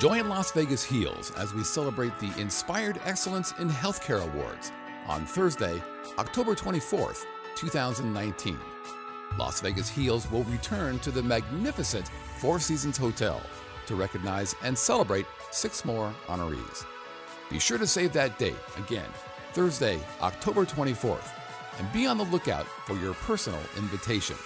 Join 0.00 0.28
Las 0.28 0.50
Vegas 0.50 0.82
HEALS 0.82 1.30
as 1.36 1.54
we 1.54 1.62
celebrate 1.62 2.18
the 2.18 2.32
Inspired 2.40 3.00
Excellence 3.04 3.54
in 3.60 3.70
Healthcare 3.70 4.24
Awards 4.24 4.72
on 5.06 5.24
Thursday, 5.24 5.80
October 6.18 6.56
24th, 6.56 7.24
2019. 7.54 8.58
Las 9.38 9.60
Vegas 9.60 9.88
HEALS 9.88 10.28
will 10.32 10.42
return 10.44 10.98
to 10.98 11.12
the 11.12 11.22
magnificent 11.22 12.09
Four 12.38 12.59
Seasons 12.59 12.96
Hotel 12.96 13.40
to 13.87 13.94
recognize 13.94 14.57
and 14.64 14.76
celebrate 14.76 15.26
six 15.52 15.85
more 15.85 16.12
honorees. 16.26 16.85
Be 17.48 17.61
sure 17.61 17.78
to 17.78 17.87
save 17.87 18.12
that 18.14 18.37
date 18.37 18.57
again, 18.76 19.09
Thursday, 19.52 20.00
October 20.22 20.64
24th, 20.64 21.30
and 21.78 21.92
be 21.92 22.09
on 22.09 22.18
the 22.18 22.24
lookout 22.24 22.66
for 22.85 22.96
your 22.96 23.14
personal 23.14 23.61
invitation. 23.78 24.37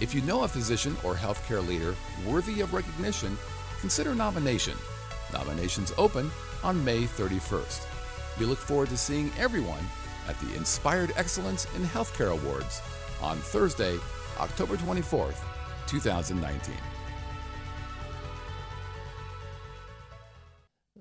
If 0.00 0.12
you 0.12 0.22
know 0.22 0.42
a 0.42 0.48
physician 0.48 0.96
or 1.04 1.14
healthcare 1.14 1.66
leader 1.66 1.94
worthy 2.26 2.60
of 2.62 2.74
recognition, 2.74 3.38
consider 3.80 4.14
nomination. 4.14 4.76
Nominations 5.32 5.92
open 5.98 6.30
on 6.62 6.84
May 6.84 7.04
31st. 7.04 7.86
We 8.38 8.46
look 8.46 8.58
forward 8.58 8.88
to 8.90 8.96
seeing 8.96 9.30
everyone 9.38 9.84
at 10.28 10.38
the 10.40 10.54
Inspired 10.56 11.12
Excellence 11.16 11.66
in 11.76 11.82
Healthcare 11.82 12.32
Awards 12.32 12.82
on 13.22 13.38
Thursday, 13.38 13.98
October 14.38 14.76
24th, 14.76 15.38
2019. 15.86 16.74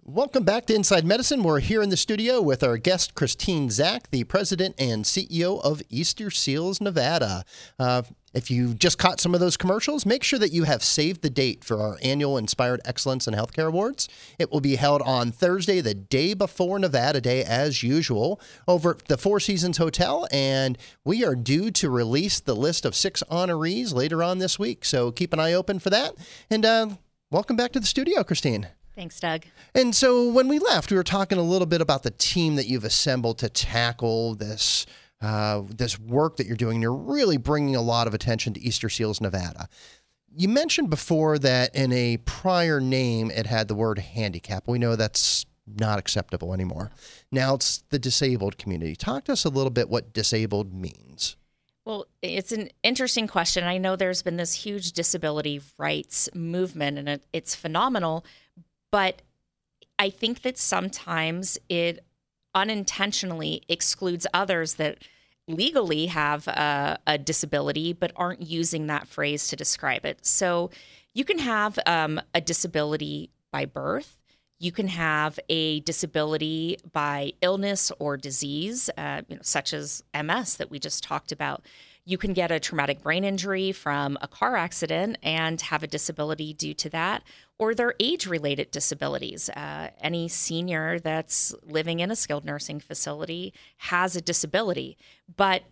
Welcome 0.08 0.44
back 0.44 0.68
to 0.68 0.76
Inside 0.76 1.04
Medicine. 1.04 1.41
We're 1.41 1.62
here 1.62 1.82
in 1.82 1.89
the 1.89 1.98
studio 1.98 2.39
with 2.39 2.62
our 2.62 2.78
guest, 2.78 3.15
Christine 3.15 3.72
Zack, 3.72 4.12
the 4.12 4.24
president 4.24 4.76
and 4.78 5.04
CEO 5.04 5.60
of 5.63 5.82
Easter 5.89 6.30
Seals 6.30 6.80
Nevada. 6.80 7.44
Uh, 7.80 8.04
if 8.32 8.52
you 8.52 8.76
just 8.76 9.00
caught 9.00 9.20
some 9.20 9.34
of 9.34 9.39
those 9.39 9.58
commercials, 9.58 10.06
make 10.06 10.24
sure 10.24 10.38
that 10.38 10.52
you 10.52 10.65
have 10.65 10.84
saved 10.84 11.24
the 11.24 11.32
date 11.32 11.63
for 11.63 11.82
our 11.82 11.98
annual 12.04 12.38
Inspired 12.38 12.82
Excellence 12.86 13.28
in 13.28 13.34
Healthcare 13.34 13.68
Awards. 13.68 14.08
It 14.38 14.52
will 14.52 14.62
be 14.62 14.76
held 14.76 15.02
on 15.02 15.32
Thursday, 15.32 15.82
the 15.82 15.96
day 15.96 16.36
before 16.36 16.78
Nevada 16.78 17.20
Day, 17.20 17.44
as 17.44 17.82
usual, 17.82 18.39
over 18.68 18.91
at 18.91 19.06
the 19.06 19.18
Four 19.18 19.39
Seasons 19.39 19.80
Hotel. 19.80 20.28
And 20.32 20.78
we 21.04 21.26
are 21.26 21.36
due 21.36 21.72
to 21.72 21.89
release 21.89 22.39
the 22.39 22.56
list 22.56 22.86
of 22.86 22.94
six 22.94 23.24
honorees 23.32 23.91
later 23.91 24.22
on 24.22 24.38
this 24.38 24.60
week. 24.60 24.86
So 24.86 25.12
keep 25.12 25.34
an 25.34 25.39
eye 25.39 25.54
open 25.54 25.80
for 25.80 25.89
that. 25.89 26.13
And 26.52 26.63
uh, 26.63 26.89
welcome 27.32 27.56
back 27.56 27.72
to 27.72 27.80
the 27.80 27.88
studio, 27.88 28.24
Christine. 28.24 28.68
Thanks, 28.95 29.19
Doug. 29.19 29.43
And 29.73 29.93
so 29.93 30.29
when 30.29 30.47
we 30.47 30.58
left, 30.58 30.89
we 30.89 30.97
were 30.97 31.03
talking 31.03 31.38
a 31.38 31.43
little 31.43 31.65
bit 31.65 31.81
about 31.81 32.03
the 32.03 32.12
team 32.12 32.55
that 32.55 32.67
you've 32.67 32.86
assembled 32.86 33.38
to 33.39 33.49
tackle 33.49 34.36
this 34.36 34.86
uh, 35.21 35.63
this 35.67 35.97
work 35.99 36.38
that 36.38 36.45
you're 36.45 36.58
doing. 36.58 36.81
You're 36.81 36.93
really 36.93 37.38
bringing 37.38 37.75
a 37.75 37.81
lot 37.81 38.05
of 38.08 38.13
attention 38.13 38.53
to 38.53 38.62
Easter 38.62 38.89
Seals, 38.89 39.21
Nevada. 39.21 39.67
You 40.38 40.49
mentioned 40.49 40.89
before 40.89 41.39
that 41.39 41.73
in 41.73 41.91
a 41.93 42.17
prior 42.17 42.79
name 42.79 43.31
it 43.31 43.47
had 43.47 43.67
the 43.67 43.75
word 43.75 43.99
handicap. 43.99 44.67
We 44.67 44.77
know 44.77 44.95
that's 44.95 45.45
not 45.65 45.97
acceptable 45.97 46.53
anymore. 46.53 46.91
Now 47.31 47.55
it's 47.55 47.84
the 47.89 47.99
disabled 47.99 48.58
community. 48.58 48.95
Talk 48.95 49.25
to 49.25 49.31
us 49.31 49.45
a 49.45 49.49
little 49.49 49.71
bit 49.71 49.89
what 49.89 50.13
disabled 50.13 50.73
means. 50.73 51.38
Well, 51.86 52.08
it's 52.21 52.51
an 52.51 52.69
interesting 52.84 53.27
question. 53.27 53.63
I 53.63 53.77
know 53.77 53.95
there's 53.95 54.23
been 54.23 54.38
this 54.38 54.53
huge 54.53 54.93
disability 54.93 55.62
rights 55.77 56.27
movement, 56.34 56.97
and 56.97 57.08
it, 57.08 57.23
it's 57.31 57.55
phenomenal. 57.55 58.25
But 58.95 59.23
I 59.99 60.10
think 60.10 60.43
that 60.43 60.58
sometimes 60.58 61.58
it 61.67 62.05
unintentionally 62.53 63.62
excludes 63.67 64.25
others 64.34 64.75
that 64.75 64.99
legally 65.49 66.05
have 66.05 66.47
a, 66.47 66.97
a, 67.05 67.17
disability 67.17 67.91
but 67.91 68.13
aren't 68.15 68.43
using 68.43 68.88
that 68.88 69.05
phrase 69.05 69.49
to 69.49 69.58
describe 69.58 70.05
it. 70.05 70.25
So 70.25 70.71
you 71.13 71.25
can 71.25 71.39
have 71.39 71.77
um, 71.86 72.21
a 72.34 72.39
disability 72.39 73.31
by 73.51 73.65
birth. 73.65 74.17
You 74.60 74.71
can 74.71 74.88
have 74.88 75.41
a 75.49 75.81
disability 75.81 76.77
by 76.93 77.34
illness 77.41 77.91
or 77.99 78.15
disease, 78.15 78.89
uh, 78.97 79.23
you 79.27 79.36
know, 79.36 79.41
such 79.43 79.73
as 79.73 80.05
MS 80.13 80.55
that 80.55 80.71
we 80.71 80.79
just 80.79 81.03
talked 81.03 81.34
about. 81.34 81.65
You 82.06 82.20
can 82.20 82.34
get 82.34 82.52
a 82.52 82.60
traumatic 82.60 83.02
brain 83.02 83.24
injury 83.24 83.72
from 83.72 84.18
a 84.22 84.28
car 84.28 84.56
accident 84.56 85.18
and 85.24 85.60
have 85.62 85.82
a 85.82 85.88
disability 85.88 86.54
due 86.54 86.76
to 86.76 86.89
that, 86.91 87.24
or 87.58 87.74
their 87.74 87.96
age 88.00 88.28
related 88.28 88.70
disabilities. 88.70 89.50
Uh, 89.50 89.89
any 90.00 90.28
senior 90.28 91.00
that's 91.00 91.56
living 91.63 92.00
in 92.02 92.12
a 92.12 92.15
skilled 92.15 92.46
nursing 92.46 92.80
facility 92.80 93.54
has 93.78 94.15
a 94.15 94.22
disability, 94.22 94.98
but 95.36 95.63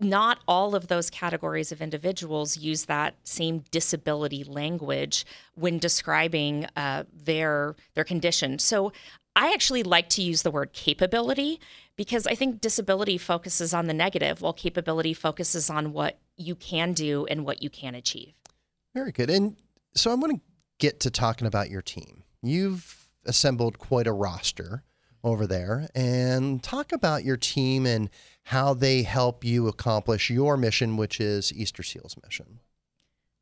not 0.00 0.40
all 0.46 0.74
of 0.74 0.88
those 0.88 1.10
categories 1.10 1.72
of 1.72 1.80
individuals 1.80 2.56
use 2.56 2.84
that 2.86 3.14
same 3.22 3.64
disability 3.70 4.44
language 4.44 5.24
when 5.54 5.78
describing 5.78 6.66
uh, 6.76 7.04
their 7.12 7.74
their 7.94 8.04
condition. 8.04 8.58
So 8.58 8.92
I 9.34 9.52
actually 9.52 9.84
like 9.84 10.08
to 10.10 10.22
use 10.22 10.42
the 10.42 10.50
word 10.50 10.72
capability 10.72 11.60
because 11.98 12.28
I 12.28 12.36
think 12.36 12.60
disability 12.60 13.18
focuses 13.18 13.74
on 13.74 13.88
the 13.88 13.92
negative 13.92 14.40
while 14.40 14.52
capability 14.52 15.12
focuses 15.12 15.68
on 15.68 15.92
what 15.92 16.18
you 16.36 16.54
can 16.54 16.92
do 16.92 17.26
and 17.26 17.44
what 17.44 17.60
you 17.60 17.68
can 17.68 17.96
achieve. 17.96 18.34
Very 18.94 19.10
good. 19.10 19.28
And 19.28 19.56
so 19.94 20.12
I'm 20.12 20.20
going 20.20 20.36
to 20.36 20.42
get 20.78 21.00
to 21.00 21.10
talking 21.10 21.48
about 21.48 21.70
your 21.70 21.82
team. 21.82 22.22
You've 22.40 23.08
assembled 23.26 23.80
quite 23.80 24.06
a 24.06 24.12
roster 24.12 24.84
over 25.24 25.44
there 25.44 25.88
and 25.92 26.62
talk 26.62 26.92
about 26.92 27.24
your 27.24 27.36
team 27.36 27.84
and 27.84 28.08
how 28.44 28.74
they 28.74 29.02
help 29.02 29.44
you 29.44 29.66
accomplish 29.66 30.30
your 30.30 30.56
mission, 30.56 30.96
which 30.96 31.20
is 31.20 31.52
Easter 31.52 31.82
Seals 31.82 32.16
mission. 32.22 32.60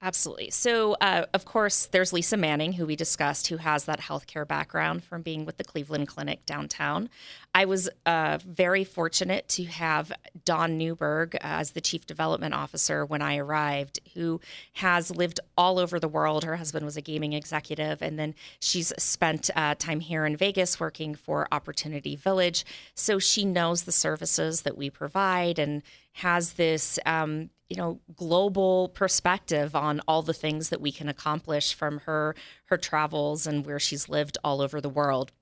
Absolutely. 0.02 0.50
So, 0.50 0.94
uh, 1.00 1.24
of 1.32 1.46
course, 1.46 1.86
there's 1.86 2.12
Lisa 2.12 2.36
Manning, 2.36 2.74
who 2.74 2.84
we 2.84 2.96
discussed, 2.96 3.46
who 3.46 3.56
has 3.56 3.86
that 3.86 3.98
healthcare 3.98 4.46
background 4.46 5.02
from 5.02 5.22
being 5.22 5.46
with 5.46 5.56
the 5.56 5.64
Cleveland 5.64 6.06
Clinic 6.06 6.44
downtown. 6.44 7.08
I 7.54 7.64
was 7.64 7.88
uh, 8.04 8.38
very 8.44 8.84
fortunate 8.84 9.48
to 9.48 9.64
have 9.64 10.12
Dawn 10.44 10.76
Newberg 10.76 11.38
as 11.40 11.70
the 11.70 11.80
Chief 11.80 12.06
Development 12.06 12.52
Officer 12.52 13.06
when 13.06 13.22
I 13.22 13.38
arrived, 13.38 14.00
who 14.12 14.38
has 14.74 15.10
lived 15.10 15.40
all 15.56 15.78
over 15.78 15.98
the 15.98 16.08
world. 16.08 16.44
Her 16.44 16.56
husband 16.56 16.84
was 16.84 16.98
a 16.98 17.02
gaming 17.02 17.32
executive, 17.32 18.02
and 18.02 18.18
then 18.18 18.34
she's 18.60 18.92
spent 18.98 19.48
uh, 19.56 19.76
time 19.76 20.00
here 20.00 20.26
in 20.26 20.36
Vegas 20.36 20.78
working 20.78 21.14
for 21.14 21.48
Opportunity 21.50 22.16
Village. 22.16 22.66
So 22.94 23.18
she 23.18 23.46
knows 23.46 23.84
the 23.84 23.92
services 23.92 24.60
that 24.62 24.76
we 24.76 24.90
provide 24.90 25.58
and 25.58 25.82
has 26.12 26.52
this 26.52 26.98
um, 27.06 27.48
you 27.68 27.76
know 27.76 28.00
global 28.14 28.88
perspective 28.90 29.74
on 29.74 30.00
all 30.06 30.22
the 30.22 30.32
things 30.32 30.68
that 30.68 30.80
we 30.80 30.92
can 30.92 31.08
accomplish 31.08 31.74
from 31.74 31.98
her 32.00 32.34
her 32.66 32.76
travels 32.76 33.46
and 33.46 33.66
where 33.66 33.80
she's 33.80 34.08
lived 34.08 34.38
all 34.44 34.60
over 34.60 34.80
the 34.80 34.88
world 34.88 35.32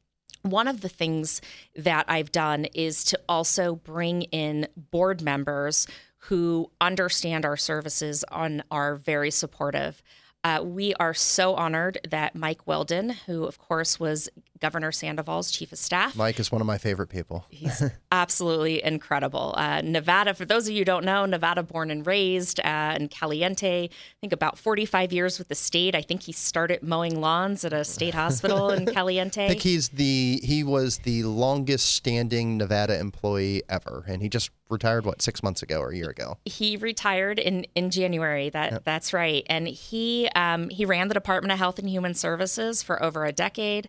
one 0.42 0.68
of 0.68 0.82
the 0.82 0.90
things 0.90 1.40
that 1.74 2.04
I've 2.06 2.30
done 2.30 2.66
is 2.74 3.04
to 3.04 3.20
also 3.28 3.76
bring 3.76 4.22
in 4.22 4.68
board 4.76 5.22
members 5.22 5.86
who 6.18 6.70
understand 6.80 7.44
our 7.44 7.56
services 7.56 8.24
and 8.30 8.62
are 8.70 8.94
very 8.94 9.30
supportive. 9.30 10.02
Uh, 10.42 10.60
we 10.62 10.92
are 10.94 11.14
so 11.14 11.54
honored 11.54 11.98
that 12.10 12.34
Mike 12.34 12.66
Willden, 12.66 13.10
who 13.10 13.44
of 13.44 13.58
course 13.58 13.98
was 13.98 14.28
Governor 14.64 14.92
Sandoval's 14.92 15.50
chief 15.50 15.72
of 15.72 15.78
staff. 15.78 16.16
Mike 16.16 16.40
is 16.40 16.50
one 16.50 16.62
of 16.62 16.66
my 16.66 16.78
favorite 16.78 17.08
people. 17.08 17.44
He's 17.50 17.82
absolutely 18.10 18.82
incredible. 18.82 19.52
Uh, 19.58 19.82
Nevada, 19.82 20.32
for 20.32 20.46
those 20.46 20.66
of 20.66 20.72
you 20.72 20.78
who 20.78 20.84
don't 20.86 21.04
know, 21.04 21.26
Nevada 21.26 21.62
born 21.62 21.90
and 21.90 22.06
raised 22.06 22.60
uh, 22.60 22.96
in 22.98 23.08
Caliente. 23.08 23.84
I 23.84 23.90
think 24.22 24.32
about 24.32 24.56
45 24.56 25.12
years 25.12 25.38
with 25.38 25.48
the 25.48 25.54
state. 25.54 25.94
I 25.94 26.00
think 26.00 26.22
he 26.22 26.32
started 26.32 26.82
mowing 26.82 27.20
lawns 27.20 27.66
at 27.66 27.74
a 27.74 27.84
state 27.84 28.14
hospital 28.14 28.70
in 28.70 28.86
Caliente. 28.94 29.44
I 29.44 29.48
think 29.48 29.60
he's 29.60 29.90
the 29.90 30.40
he 30.42 30.64
was 30.64 30.96
the 31.00 31.24
longest 31.24 31.94
standing 31.94 32.56
Nevada 32.56 32.98
employee 32.98 33.64
ever, 33.68 34.06
and 34.08 34.22
he 34.22 34.30
just 34.30 34.48
retired 34.70 35.04
what 35.04 35.20
six 35.20 35.42
months 35.42 35.62
ago 35.62 35.78
or 35.78 35.90
a 35.90 35.96
year 35.96 36.08
ago. 36.08 36.38
He 36.46 36.78
retired 36.78 37.38
in 37.38 37.66
in 37.74 37.90
January. 37.90 38.48
That 38.48 38.72
yep. 38.72 38.84
that's 38.84 39.12
right, 39.12 39.44
and 39.46 39.68
he 39.68 40.28
um, 40.34 40.70
he 40.70 40.86
ran 40.86 41.08
the 41.08 41.14
Department 41.14 41.52
of 41.52 41.58
Health 41.58 41.78
and 41.78 41.88
Human 41.88 42.14
Services 42.14 42.82
for 42.82 43.02
over 43.02 43.26
a 43.26 43.32
decade. 43.32 43.88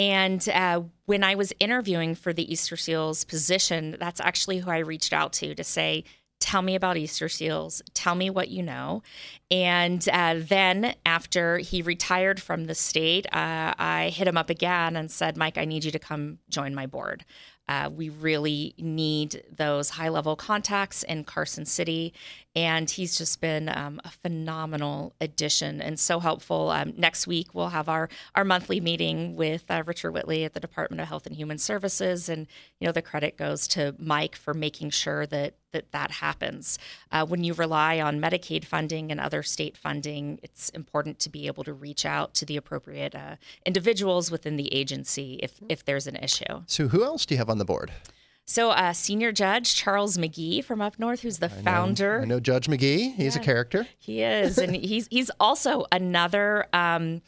And 0.00 0.48
uh, 0.48 0.80
when 1.04 1.22
I 1.22 1.34
was 1.34 1.52
interviewing 1.60 2.14
for 2.14 2.32
the 2.32 2.50
Easter 2.50 2.74
Seals 2.74 3.24
position, 3.24 3.98
that's 4.00 4.18
actually 4.18 4.60
who 4.60 4.70
I 4.70 4.78
reached 4.78 5.12
out 5.12 5.34
to 5.34 5.54
to 5.54 5.62
say, 5.62 6.04
tell 6.38 6.62
me 6.62 6.74
about 6.74 6.96
Easter 6.96 7.28
Seals, 7.28 7.82
tell 7.92 8.14
me 8.14 8.30
what 8.30 8.48
you 8.48 8.62
know. 8.62 9.02
And 9.50 10.08
uh, 10.08 10.36
then 10.38 10.94
after 11.04 11.58
he 11.58 11.82
retired 11.82 12.40
from 12.40 12.64
the 12.64 12.74
state, 12.74 13.26
uh, 13.26 13.74
I 13.78 14.10
hit 14.14 14.26
him 14.26 14.38
up 14.38 14.48
again 14.48 14.96
and 14.96 15.10
said, 15.10 15.36
Mike, 15.36 15.58
I 15.58 15.66
need 15.66 15.84
you 15.84 15.90
to 15.90 15.98
come 15.98 16.38
join 16.48 16.74
my 16.74 16.86
board. 16.86 17.26
Uh, 17.68 17.90
we 17.94 18.08
really 18.08 18.74
need 18.78 19.44
those 19.54 19.90
high 19.90 20.08
level 20.08 20.34
contacts 20.34 21.02
in 21.02 21.24
Carson 21.24 21.66
City. 21.66 22.14
And 22.56 22.90
he's 22.90 23.16
just 23.16 23.40
been 23.40 23.68
um, 23.68 24.00
a 24.04 24.10
phenomenal 24.10 25.14
addition 25.20 25.80
and 25.80 26.00
so 26.00 26.18
helpful. 26.18 26.70
Um, 26.70 26.94
next 26.96 27.26
week, 27.26 27.54
we'll 27.54 27.68
have 27.68 27.88
our, 27.88 28.08
our 28.34 28.44
monthly 28.44 28.80
meeting 28.80 29.36
with 29.36 29.64
uh, 29.70 29.84
Richard 29.86 30.10
Whitley 30.10 30.44
at 30.44 30.54
the 30.54 30.60
Department 30.60 31.00
of 31.00 31.06
Health 31.06 31.26
and 31.26 31.36
Human 31.36 31.58
Services. 31.58 32.28
And, 32.28 32.48
you 32.80 32.86
know, 32.86 32.92
the 32.92 33.02
credit 33.02 33.36
goes 33.36 33.68
to 33.68 33.94
Mike 33.98 34.34
for 34.34 34.52
making 34.52 34.90
sure 34.90 35.26
that 35.26 35.54
that, 35.72 35.92
that 35.92 36.10
happens. 36.10 36.78
Uh, 37.12 37.24
when 37.24 37.44
you 37.44 37.54
rely 37.54 38.00
on 38.00 38.20
Medicaid 38.20 38.64
funding 38.64 39.10
and 39.10 39.20
other 39.20 39.42
state 39.42 39.76
funding, 39.76 40.40
it's 40.42 40.68
important 40.70 41.18
to 41.20 41.30
be 41.30 41.46
able 41.46 41.64
to 41.64 41.72
reach 41.72 42.04
out 42.04 42.34
to 42.34 42.44
the 42.44 42.56
appropriate 42.56 43.14
uh, 43.14 43.36
individuals 43.64 44.30
within 44.30 44.56
the 44.56 44.72
agency 44.74 45.38
if, 45.42 45.60
if 45.68 45.84
there's 45.84 46.06
an 46.06 46.16
issue. 46.16 46.62
So, 46.66 46.88
who 46.88 47.04
else 47.04 47.24
do 47.26 47.34
you 47.34 47.38
have 47.38 47.50
on 47.50 47.58
the 47.58 47.64
board? 47.64 47.92
So, 48.50 48.70
uh, 48.70 48.92
senior 48.94 49.30
judge 49.30 49.76
Charles 49.76 50.16
McGee 50.16 50.64
from 50.64 50.80
up 50.80 50.98
north, 50.98 51.20
who's 51.20 51.38
the 51.38 51.46
I 51.46 51.62
founder. 51.62 52.16
Know, 52.16 52.22
I 52.22 52.24
know 52.24 52.40
Judge 52.40 52.66
McGee. 52.66 53.14
He's 53.14 53.36
yeah, 53.36 53.42
a 53.42 53.44
character. 53.44 53.86
He 53.96 54.22
is, 54.22 54.58
and 54.58 54.74
he's 54.84 55.06
he's 55.08 55.30
also 55.38 55.86
another 55.92 56.66
um, 56.72 57.22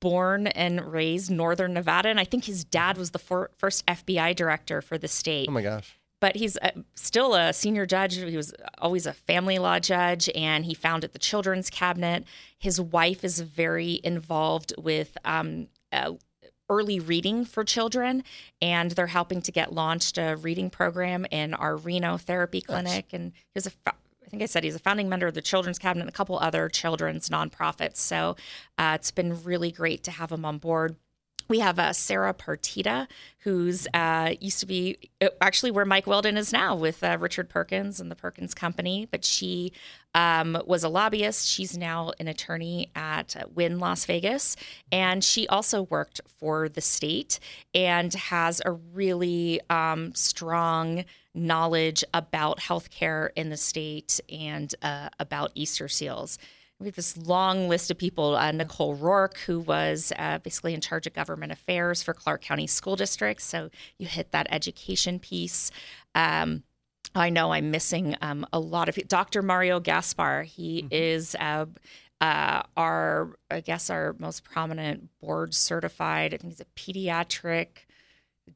born 0.00 0.46
and 0.46 0.90
raised 0.90 1.30
Northern 1.30 1.74
Nevada, 1.74 2.08
and 2.08 2.18
I 2.18 2.24
think 2.24 2.46
his 2.46 2.64
dad 2.64 2.96
was 2.96 3.10
the 3.10 3.18
for, 3.18 3.50
first 3.58 3.84
FBI 3.84 4.34
director 4.34 4.80
for 4.80 4.96
the 4.96 5.08
state. 5.08 5.46
Oh 5.46 5.52
my 5.52 5.60
gosh! 5.60 5.94
But 6.22 6.36
he's 6.36 6.56
uh, 6.56 6.70
still 6.94 7.34
a 7.34 7.52
senior 7.52 7.84
judge. 7.84 8.14
He 8.14 8.34
was 8.34 8.54
always 8.78 9.04
a 9.04 9.12
family 9.12 9.58
law 9.58 9.78
judge, 9.78 10.30
and 10.34 10.64
he 10.64 10.72
founded 10.72 11.12
the 11.12 11.18
Children's 11.18 11.68
Cabinet. 11.68 12.24
His 12.58 12.80
wife 12.80 13.24
is 13.24 13.40
very 13.40 14.00
involved 14.02 14.72
with. 14.78 15.18
Um, 15.26 15.68
uh, 15.92 16.12
early 16.72 16.98
reading 16.98 17.44
for 17.44 17.64
children, 17.64 18.24
and 18.60 18.92
they're 18.92 19.08
helping 19.08 19.42
to 19.42 19.52
get 19.52 19.72
launched 19.72 20.18
a 20.18 20.36
reading 20.36 20.70
program 20.70 21.26
in 21.30 21.54
our 21.54 21.76
Reno 21.76 22.16
therapy 22.16 22.60
clinic. 22.60 23.06
Nice. 23.12 23.20
And 23.20 23.32
he's 23.54 23.66
a 23.66 23.72
I 23.86 24.30
think 24.32 24.44
I 24.44 24.46
said 24.46 24.64
he's 24.64 24.74
a 24.74 24.78
founding 24.78 25.10
member 25.10 25.26
of 25.26 25.34
the 25.34 25.42
Children's 25.42 25.78
Cabinet 25.78 26.04
and 26.04 26.08
a 26.08 26.12
couple 26.12 26.38
other 26.38 26.70
children's 26.70 27.28
nonprofits. 27.28 27.98
So 27.98 28.36
uh, 28.78 28.96
it's 28.98 29.10
been 29.10 29.42
really 29.44 29.70
great 29.70 30.02
to 30.04 30.10
have 30.10 30.32
him 30.32 30.46
on 30.46 30.56
board. 30.56 30.96
We 31.48 31.58
have 31.60 31.78
uh, 31.78 31.92
Sarah 31.92 32.34
Partita, 32.34 33.08
who's 33.38 33.86
uh, 33.92 34.34
used 34.40 34.60
to 34.60 34.66
be 34.66 34.98
uh, 35.20 35.28
actually 35.40 35.70
where 35.70 35.84
Mike 35.84 36.06
Willden 36.06 36.36
is 36.36 36.52
now 36.52 36.74
with 36.76 37.02
uh, 37.02 37.16
Richard 37.20 37.48
Perkins 37.48 38.00
and 38.00 38.10
the 38.10 38.16
Perkins 38.16 38.54
Company, 38.54 39.08
but 39.10 39.24
she 39.24 39.72
um, 40.14 40.60
was 40.66 40.84
a 40.84 40.88
lobbyist. 40.88 41.48
She's 41.48 41.76
now 41.76 42.12
an 42.20 42.28
attorney 42.28 42.90
at 42.94 43.34
Wynn 43.54 43.78
Las 43.78 44.04
Vegas, 44.04 44.56
and 44.90 45.24
she 45.24 45.48
also 45.48 45.82
worked 45.84 46.20
for 46.38 46.68
the 46.68 46.80
state 46.80 47.40
and 47.74 48.12
has 48.14 48.62
a 48.64 48.72
really 48.72 49.60
um, 49.70 50.14
strong 50.14 51.04
knowledge 51.34 52.04
about 52.12 52.60
healthcare 52.60 53.30
in 53.36 53.48
the 53.48 53.56
state 53.56 54.20
and 54.30 54.74
uh, 54.82 55.08
about 55.18 55.50
Easter 55.54 55.88
seals 55.88 56.38
we 56.82 56.88
have 56.88 56.96
this 56.96 57.16
long 57.16 57.68
list 57.68 57.90
of 57.90 57.98
people. 57.98 58.36
Uh, 58.36 58.52
Nicole 58.52 58.94
Rourke, 58.94 59.38
who 59.38 59.60
was 59.60 60.12
uh, 60.18 60.38
basically 60.38 60.74
in 60.74 60.80
charge 60.80 61.06
of 61.06 61.14
government 61.14 61.52
affairs 61.52 62.02
for 62.02 62.12
Clark 62.12 62.42
County 62.42 62.66
School 62.66 62.96
District. 62.96 63.40
So 63.40 63.70
you 63.98 64.06
hit 64.06 64.32
that 64.32 64.46
education 64.50 65.18
piece. 65.18 65.70
Um, 66.14 66.64
I 67.14 67.30
know 67.30 67.52
I'm 67.52 67.70
missing 67.70 68.16
um, 68.20 68.46
a 68.52 68.58
lot 68.58 68.88
of 68.88 68.96
Dr. 69.06 69.42
Mario 69.42 69.80
Gaspar. 69.80 70.42
He 70.42 70.82
mm-hmm. 70.82 70.88
is 70.90 71.36
uh, 71.38 71.66
uh, 72.20 72.62
our, 72.76 73.36
I 73.50 73.60
guess, 73.60 73.90
our 73.90 74.16
most 74.18 74.44
prominent 74.44 75.08
board 75.20 75.54
certified. 75.54 76.34
I 76.34 76.36
think 76.38 76.52
he's 76.52 76.60
a 76.60 76.64
pediatric 76.76 77.68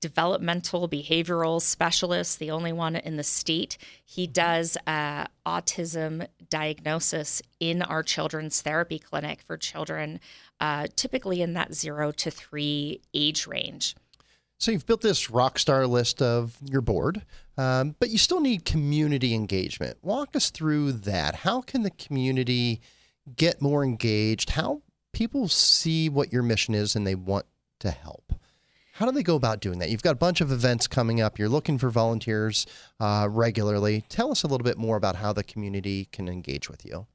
developmental 0.00 0.88
behavioral 0.88 1.60
specialist, 1.60 2.38
the 2.38 2.50
only 2.50 2.72
one 2.72 2.96
in 2.96 3.16
the 3.16 3.22
state. 3.22 3.78
He 4.04 4.24
mm-hmm. 4.24 4.32
does 4.32 4.76
uh, 4.86 5.26
autism 5.46 6.26
diagnosis 6.48 7.42
in 7.60 7.82
our 7.82 8.02
children's 8.02 8.62
therapy 8.62 8.98
clinic 8.98 9.42
for 9.42 9.56
children, 9.56 10.20
uh, 10.60 10.86
typically 10.96 11.42
in 11.42 11.54
that 11.54 11.74
zero 11.74 12.12
to 12.12 12.30
three 12.30 13.00
age 13.14 13.46
range. 13.46 13.94
So 14.58 14.70
you've 14.70 14.86
built 14.86 15.02
this 15.02 15.28
rock 15.28 15.58
star 15.58 15.86
list 15.86 16.22
of 16.22 16.56
your 16.62 16.80
board, 16.80 17.22
um, 17.58 17.94
but 17.98 18.08
you 18.08 18.16
still 18.16 18.40
need 18.40 18.64
community 18.64 19.34
engagement. 19.34 19.98
Walk 20.02 20.34
us 20.34 20.50
through 20.50 20.92
that. 20.92 21.36
How 21.36 21.60
can 21.60 21.82
the 21.82 21.90
community 21.90 22.80
get 23.36 23.60
more 23.60 23.84
engaged? 23.84 24.50
How 24.50 24.80
people 25.12 25.48
see 25.48 26.08
what 26.08 26.32
your 26.32 26.42
mission 26.42 26.74
is 26.74 26.96
and 26.96 27.06
they 27.06 27.14
want 27.14 27.44
to 27.80 27.90
help? 27.90 28.25
How 28.96 29.04
do 29.04 29.12
they 29.12 29.22
go 29.22 29.36
about 29.36 29.60
doing 29.60 29.78
that? 29.80 29.90
You've 29.90 30.00
got 30.00 30.12
a 30.12 30.14
bunch 30.14 30.40
of 30.40 30.50
events 30.50 30.86
coming 30.86 31.20
up. 31.20 31.38
You're 31.38 31.50
looking 31.50 31.76
for 31.76 31.90
volunteers 31.90 32.64
uh, 32.98 33.28
regularly. 33.30 34.06
Tell 34.08 34.30
us 34.30 34.42
a 34.42 34.46
little 34.46 34.64
bit 34.64 34.78
more 34.78 34.96
about 34.96 35.16
how 35.16 35.34
the 35.34 35.44
community 35.44 36.08
can 36.12 36.30
engage 36.30 36.70
with 36.70 36.82
you. 36.82 37.06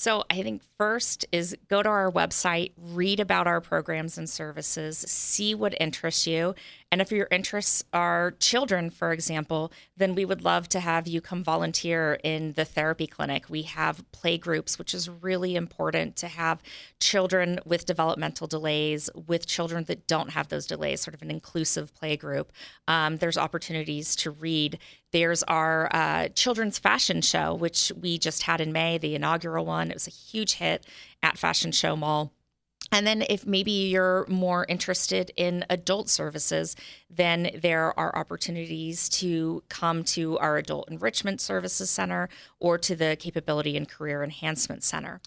So, 0.00 0.24
I 0.30 0.42
think 0.42 0.62
first 0.78 1.26
is 1.30 1.54
go 1.68 1.82
to 1.82 1.88
our 1.90 2.10
website, 2.10 2.72
read 2.78 3.20
about 3.20 3.46
our 3.46 3.60
programs 3.60 4.16
and 4.16 4.30
services, 4.30 4.96
see 4.96 5.54
what 5.54 5.78
interests 5.78 6.26
you, 6.26 6.54
and 6.92 7.00
if 7.00 7.12
your 7.12 7.28
interests 7.30 7.84
are 7.92 8.32
children, 8.40 8.90
for 8.90 9.12
example, 9.12 9.70
then 9.96 10.16
we 10.16 10.24
would 10.24 10.42
love 10.42 10.68
to 10.70 10.80
have 10.80 11.06
you 11.06 11.20
come 11.20 11.44
volunteer 11.44 12.18
in 12.24 12.54
the 12.54 12.64
therapy 12.64 13.06
clinic. 13.06 13.48
We 13.48 13.62
have 13.62 14.02
play 14.10 14.38
groups, 14.38 14.76
which 14.76 14.92
is 14.92 15.08
really 15.08 15.54
important 15.54 16.16
to 16.16 16.28
have 16.28 16.62
children 16.98 17.60
with 17.64 17.86
developmental 17.86 18.48
delays, 18.48 19.08
with 19.14 19.46
children 19.46 19.84
that 19.84 20.08
don't 20.08 20.30
have 20.30 20.48
those 20.48 20.66
delays, 20.66 21.00
sort 21.00 21.14
of 21.14 21.22
an 21.22 21.30
inclusive 21.30 21.94
play 21.94 22.16
group. 22.16 22.50
Um, 22.88 23.18
there's 23.18 23.38
opportunities 23.38 24.16
to 24.16 24.30
read. 24.32 24.78
There's 25.12 25.42
our 25.44 25.88
uh, 25.94 26.28
children's 26.28 26.78
fashion 26.78 27.20
show, 27.20 27.54
which 27.54 27.90
we 28.00 28.18
just 28.18 28.44
had 28.44 28.60
in 28.60 28.72
May, 28.72 28.96
the 28.96 29.14
inaugural 29.14 29.66
one. 29.66 29.90
It 29.90 29.94
was 29.94 30.06
a 30.06 30.10
huge 30.10 30.54
hit 30.54 30.86
at 31.22 31.36
Fashion 31.38 31.72
Show 31.72 31.96
Mall. 31.96 32.32
And 32.92 33.06
then, 33.06 33.22
if 33.28 33.46
maybe 33.46 33.70
you're 33.70 34.26
more 34.28 34.66
interested 34.68 35.30
in 35.36 35.64
adult 35.70 36.08
services, 36.08 36.74
then 37.08 37.50
there 37.60 37.96
are 37.98 38.16
opportunities 38.16 39.08
to 39.10 39.62
come 39.68 40.02
to 40.04 40.36
our 40.38 40.56
Adult 40.56 40.90
Enrichment 40.90 41.40
Services 41.40 41.88
Center 41.88 42.28
or 42.58 42.78
to 42.78 42.96
the 42.96 43.16
Capability 43.20 43.76
and 43.76 43.88
Career 43.88 44.24
Enhancement 44.24 44.82
Center. 44.82 45.20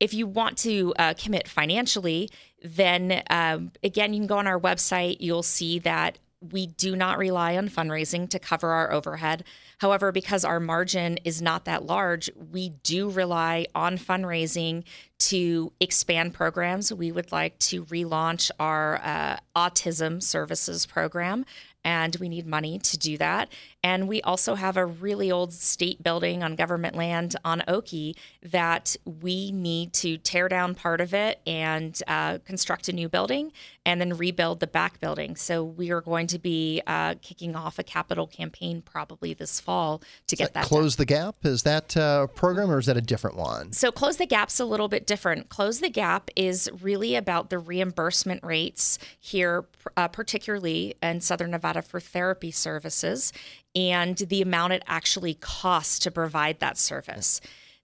if 0.00 0.14
you 0.14 0.26
want 0.26 0.56
to 0.58 0.94
uh, 0.98 1.14
commit 1.14 1.46
financially, 1.46 2.30
then 2.62 3.22
um, 3.28 3.70
again, 3.84 4.14
you 4.14 4.20
can 4.20 4.26
go 4.26 4.38
on 4.38 4.46
our 4.46 4.58
website. 4.58 5.18
You'll 5.20 5.42
see 5.42 5.78
that 5.80 6.18
we 6.40 6.66
do 6.66 6.96
not 6.96 7.18
rely 7.18 7.56
on 7.56 7.68
fundraising 7.68 8.28
to 8.30 8.38
cover 8.38 8.70
our 8.70 8.92
overhead. 8.92 9.44
However, 9.78 10.10
because 10.10 10.44
our 10.44 10.60
margin 10.60 11.18
is 11.24 11.42
not 11.42 11.66
that 11.66 11.84
large, 11.84 12.30
we 12.50 12.70
do 12.82 13.10
rely 13.10 13.66
on 13.74 13.98
fundraising 13.98 14.84
to 15.18 15.72
expand 15.80 16.32
programs. 16.32 16.92
We 16.92 17.12
would 17.12 17.30
like 17.30 17.58
to 17.58 17.84
relaunch 17.84 18.50
our 18.58 19.00
uh, 19.02 19.36
autism 19.54 20.22
services 20.22 20.86
program 20.86 21.44
and 21.84 22.16
we 22.16 22.28
need 22.28 22.46
money 22.46 22.78
to 22.78 22.98
do 22.98 23.16
that. 23.18 23.50
And 23.82 24.08
we 24.08 24.20
also 24.22 24.54
have 24.54 24.76
a 24.76 24.84
really 24.84 25.30
old 25.30 25.52
state 25.52 26.02
building 26.02 26.42
on 26.42 26.54
government 26.54 26.94
land 26.94 27.36
on 27.44 27.62
Oakey 27.66 28.16
that 28.42 28.96
we 29.04 29.50
need 29.52 29.92
to 29.94 30.18
tear 30.18 30.48
down 30.48 30.74
part 30.74 31.00
of 31.00 31.14
it 31.14 31.40
and 31.46 31.98
uh, 32.06 32.38
construct 32.44 32.88
a 32.88 32.92
new 32.92 33.08
building 33.08 33.52
and 33.90 34.00
then 34.00 34.16
rebuild 34.16 34.60
the 34.60 34.68
back 34.68 35.00
building. 35.00 35.34
So 35.34 35.64
we 35.64 35.90
are 35.90 36.00
going 36.00 36.28
to 36.28 36.38
be 36.38 36.80
uh, 36.86 37.16
kicking 37.22 37.56
off 37.56 37.80
a 37.80 37.82
capital 37.82 38.28
campaign 38.28 38.82
probably 38.82 39.34
this 39.34 39.58
fall 39.58 40.00
to 40.28 40.36
get 40.36 40.54
that, 40.54 40.62
that 40.62 40.68
close 40.68 40.94
done. 40.94 41.02
the 41.02 41.06
gap. 41.06 41.34
Is 41.42 41.64
that 41.64 41.96
a 41.96 42.28
program 42.32 42.70
or 42.70 42.78
is 42.78 42.86
that 42.86 42.96
a 42.96 43.00
different 43.00 43.36
one? 43.36 43.72
So 43.72 43.90
close 43.90 44.16
the 44.16 44.26
gap's 44.26 44.60
a 44.60 44.64
little 44.64 44.86
bit 44.86 45.08
different. 45.08 45.48
Close 45.48 45.80
the 45.80 45.90
gap 45.90 46.30
is 46.36 46.70
really 46.80 47.16
about 47.16 47.50
the 47.50 47.58
reimbursement 47.58 48.44
rates 48.44 49.00
here, 49.18 49.64
uh, 49.96 50.06
particularly 50.06 50.94
in 51.02 51.20
Southern 51.20 51.50
Nevada 51.50 51.82
for 51.82 51.98
therapy 51.98 52.52
services 52.52 53.32
and 53.74 54.16
the 54.16 54.40
amount 54.40 54.72
it 54.72 54.84
actually 54.86 55.34
costs 55.34 55.98
to 56.00 56.12
provide 56.12 56.60
that 56.60 56.78
service. 56.78 57.40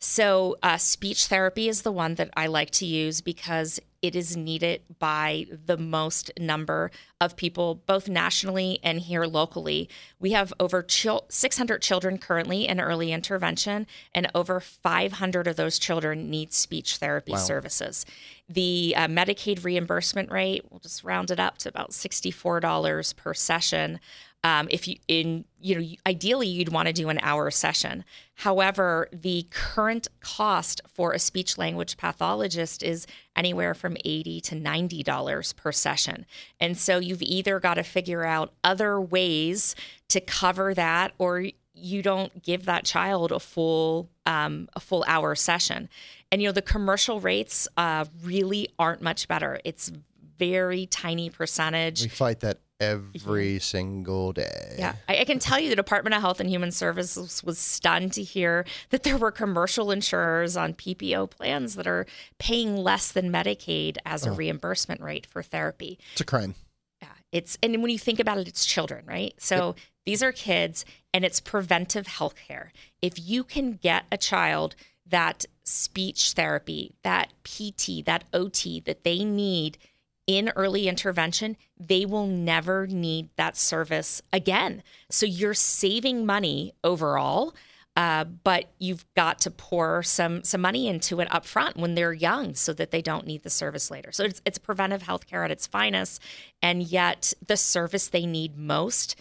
So, 0.08 0.56
uh, 0.62 0.76
speech 0.76 1.26
therapy 1.26 1.68
is 1.68 1.82
the 1.82 1.90
one 1.90 2.14
that 2.14 2.30
I 2.36 2.46
like 2.46 2.70
to 2.70 2.86
use 2.86 3.20
because 3.20 3.80
it 4.02 4.14
is 4.14 4.36
needed 4.36 4.82
by 5.00 5.46
the 5.50 5.76
most 5.76 6.30
number 6.38 6.92
of 7.20 7.34
people, 7.34 7.82
both 7.86 8.08
nationally 8.08 8.78
and 8.84 9.00
here 9.00 9.24
locally. 9.24 9.88
We 10.20 10.30
have 10.30 10.52
over 10.60 10.86
600 10.88 11.82
children 11.82 12.18
currently 12.18 12.68
in 12.68 12.80
early 12.80 13.10
intervention, 13.10 13.88
and 14.14 14.30
over 14.32 14.60
500 14.60 15.48
of 15.48 15.56
those 15.56 15.76
children 15.76 16.30
need 16.30 16.52
speech 16.52 16.98
therapy 16.98 17.32
wow. 17.32 17.38
services. 17.38 18.06
The 18.48 18.94
uh, 18.96 19.08
Medicaid 19.08 19.64
reimbursement 19.64 20.30
rate, 20.30 20.66
we'll 20.70 20.78
just 20.78 21.02
round 21.02 21.32
it 21.32 21.40
up 21.40 21.58
to 21.58 21.68
about 21.68 21.90
$64 21.90 23.16
per 23.16 23.34
session. 23.34 23.98
Um, 24.44 24.68
if 24.70 24.86
you 24.86 24.96
in 25.08 25.44
you 25.60 25.74
know 25.74 25.86
ideally 26.06 26.46
you'd 26.46 26.68
want 26.68 26.86
to 26.86 26.92
do 26.92 27.08
an 27.08 27.18
hour 27.22 27.50
session. 27.50 28.04
However 28.34 29.08
the 29.12 29.46
current 29.50 30.06
cost 30.20 30.80
for 30.88 31.12
a 31.12 31.18
speech 31.18 31.58
language 31.58 31.96
pathologist 31.96 32.82
is 32.82 33.06
anywhere 33.34 33.74
from 33.74 33.96
80 34.04 34.40
to 34.42 34.54
90 34.54 35.02
dollars 35.02 35.52
per 35.52 35.72
session. 35.72 36.26
And 36.60 36.78
so 36.78 36.98
you've 36.98 37.22
either 37.22 37.58
got 37.58 37.74
to 37.74 37.82
figure 37.82 38.24
out 38.24 38.52
other 38.62 39.00
ways 39.00 39.74
to 40.10 40.20
cover 40.20 40.74
that 40.74 41.12
or 41.18 41.46
you 41.76 42.02
don't 42.02 42.42
give 42.42 42.64
that 42.64 42.84
child 42.84 43.30
a 43.30 43.38
full 43.38 44.08
um, 44.24 44.68
a 44.74 44.80
full 44.80 45.04
hour 45.06 45.34
session. 45.34 45.88
And 46.32 46.42
you 46.42 46.48
know 46.48 46.52
the 46.52 46.62
commercial 46.62 47.20
rates 47.20 47.68
uh, 47.76 48.06
really 48.22 48.68
aren't 48.78 49.02
much 49.02 49.28
better. 49.28 49.60
It's 49.64 49.92
very 50.38 50.86
tiny 50.86 51.30
percentage. 51.30 52.02
We 52.02 52.08
fight 52.08 52.40
that 52.40 52.58
every 52.80 53.58
single 53.58 54.32
day. 54.32 54.76
Yeah. 54.78 54.94
I, 55.08 55.20
I, 55.20 55.24
can 55.24 55.38
tell 55.38 55.58
you 55.58 55.68
the 55.68 55.76
Department 55.76 56.14
of 56.14 56.20
Health 56.20 56.40
and 56.40 56.48
Human 56.50 56.70
Services 56.70 57.42
was 57.42 57.58
stunned 57.58 58.12
to 58.14 58.22
hear 58.22 58.64
that 58.90 59.02
there 59.02 59.16
were 59.16 59.30
commercial 59.30 59.90
insurers 59.90 60.56
on 60.56 60.74
PPO 60.74 61.30
plans 61.30 61.76
that 61.76 61.86
are 61.86 62.06
paying 62.38 62.76
less 62.76 63.12
than 63.12 63.32
Medicaid 63.32 63.96
as 64.04 64.26
a 64.26 64.30
oh. 64.30 64.34
reimbursement 64.34 65.00
rate 65.00 65.26
for 65.26 65.42
therapy. 65.42 65.98
It's 66.12 66.20
a 66.20 66.24
crime. 66.24 66.54
Yeah. 67.00 67.08
It's 67.32 67.56
and 67.62 67.80
when 67.82 67.90
you 67.90 67.98
think 67.98 68.20
about 68.20 68.38
it, 68.38 68.48
it's 68.48 68.66
children, 68.66 69.04
right? 69.06 69.34
So 69.38 69.68
yep. 69.68 69.76
these 70.04 70.22
are 70.22 70.32
kids 70.32 70.84
and 71.14 71.24
it's 71.24 71.40
preventive 71.40 72.06
health 72.06 72.34
care. 72.36 72.72
If 73.00 73.14
you 73.18 73.42
can 73.44 73.72
get 73.72 74.04
a 74.12 74.18
child 74.18 74.76
that 75.08 75.46
speech 75.64 76.32
therapy, 76.32 76.94
that 77.02 77.32
PT, 77.44 78.04
that 78.04 78.24
OT 78.32 78.80
that 78.80 79.04
they 79.04 79.24
need 79.24 79.78
in 80.26 80.50
early 80.56 80.88
intervention, 80.88 81.56
they 81.78 82.04
will 82.04 82.26
never 82.26 82.86
need 82.86 83.28
that 83.36 83.56
service 83.56 84.22
again. 84.32 84.82
So 85.10 85.26
you're 85.26 85.54
saving 85.54 86.26
money 86.26 86.72
overall. 86.82 87.54
Uh, 87.96 88.24
but 88.24 88.66
you've 88.78 89.06
got 89.14 89.38
to 89.38 89.50
pour 89.50 90.02
some 90.02 90.44
some 90.44 90.60
money 90.60 90.86
into 90.86 91.18
it 91.20 91.34
up 91.34 91.46
front 91.46 91.78
when 91.78 91.94
they're 91.94 92.12
young 92.12 92.54
so 92.54 92.74
that 92.74 92.90
they 92.90 93.00
don't 93.00 93.26
need 93.26 93.42
the 93.42 93.48
service 93.48 93.90
later. 93.90 94.12
So 94.12 94.24
it's, 94.24 94.42
it's 94.44 94.58
preventive 94.58 95.04
healthcare 95.04 95.46
at 95.46 95.50
its 95.50 95.66
finest, 95.66 96.20
and 96.60 96.82
yet 96.82 97.32
the 97.46 97.56
service 97.56 98.08
they 98.08 98.26
need 98.26 98.58
most 98.58 99.16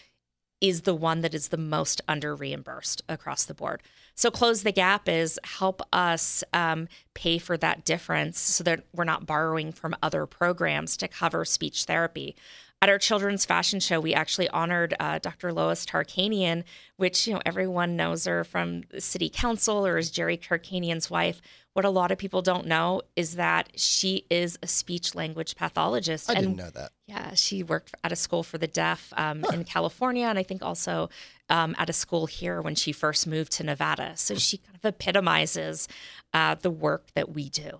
is 0.60 0.82
the 0.82 0.94
one 0.94 1.22
that 1.22 1.34
is 1.34 1.50
the 1.50 1.58
most 1.58 2.02
under 2.06 2.36
reimbursed 2.36 3.02
across 3.08 3.46
the 3.46 3.54
board. 3.54 3.82
So 4.16 4.32
close 4.32 4.64
the 4.64 4.72
gap 4.72 5.10
is 5.10 5.40
help 5.44 5.82
us 5.92 6.44
um, 6.54 6.88
pay 7.14 7.38
for 7.38 7.58
that 7.58 7.84
difference 7.84 8.40
so 8.40 8.64
that 8.64 8.86
we're 8.94 9.04
not 9.04 9.26
borrowing 9.26 9.74
from 9.74 9.96
other 10.02 10.26
programs 10.26 10.96
to 10.98 11.08
cover 11.08 11.44
speech 11.44 11.84
therapy. 11.84 12.36
At 12.86 12.90
our 12.90 13.00
children's 13.00 13.46
fashion 13.46 13.80
show, 13.80 14.00
we 14.00 14.14
actually 14.14 14.48
honored 14.50 14.94
uh, 15.00 15.18
Dr. 15.18 15.52
Lois 15.52 15.88
Tarkanian, 15.88 16.64
which 16.98 17.26
you 17.26 17.34
know 17.34 17.42
everyone 17.44 17.96
knows 17.96 18.26
her 18.26 18.44
from 18.44 18.84
the 18.92 19.02
city 19.02 19.28
council 19.28 19.88
or 19.88 19.98
as 19.98 20.12
Jerry 20.12 20.38
Tarkanian's 20.38 21.10
wife. 21.10 21.42
What 21.74 21.84
a 21.84 21.90
lot 21.90 22.12
of 22.12 22.20
people 22.20 22.44
don't 22.44 22.68
know 22.68 23.02
is 23.16 23.38
that 23.38 23.72
she 23.76 24.28
is 24.30 24.60
a 24.62 24.68
speech 24.68 25.16
language 25.16 25.56
pathologist. 25.56 26.30
I 26.30 26.34
and, 26.34 26.44
didn't 26.44 26.58
know 26.58 26.70
that. 26.70 26.92
Yeah, 27.08 27.34
she 27.34 27.64
worked 27.64 27.96
at 28.04 28.12
a 28.12 28.16
school 28.16 28.44
for 28.44 28.60
the 28.60 28.68
deaf 28.68 29.12
um, 29.18 29.42
huh. 29.42 29.54
in 29.56 29.64
California, 29.64 30.28
and 30.28 30.38
I 30.38 30.44
think 30.44 30.62
also 30.62 31.10
um, 31.50 31.76
at 31.80 31.90
a 31.90 31.94
school 31.94 32.28
here 32.28 32.62
when 32.62 32.76
she 32.76 32.92
first 32.92 33.26
moved 33.26 33.54
to 33.54 33.64
Nevada. 33.64 34.12
So 34.16 34.36
she 34.36 34.60
kind 34.60 34.76
of 34.76 34.86
epitomizes 34.86 35.88
uh, 36.36 36.54
the 36.54 36.70
work 36.70 37.08
that 37.16 37.34
we 37.34 37.50
do. 37.50 37.80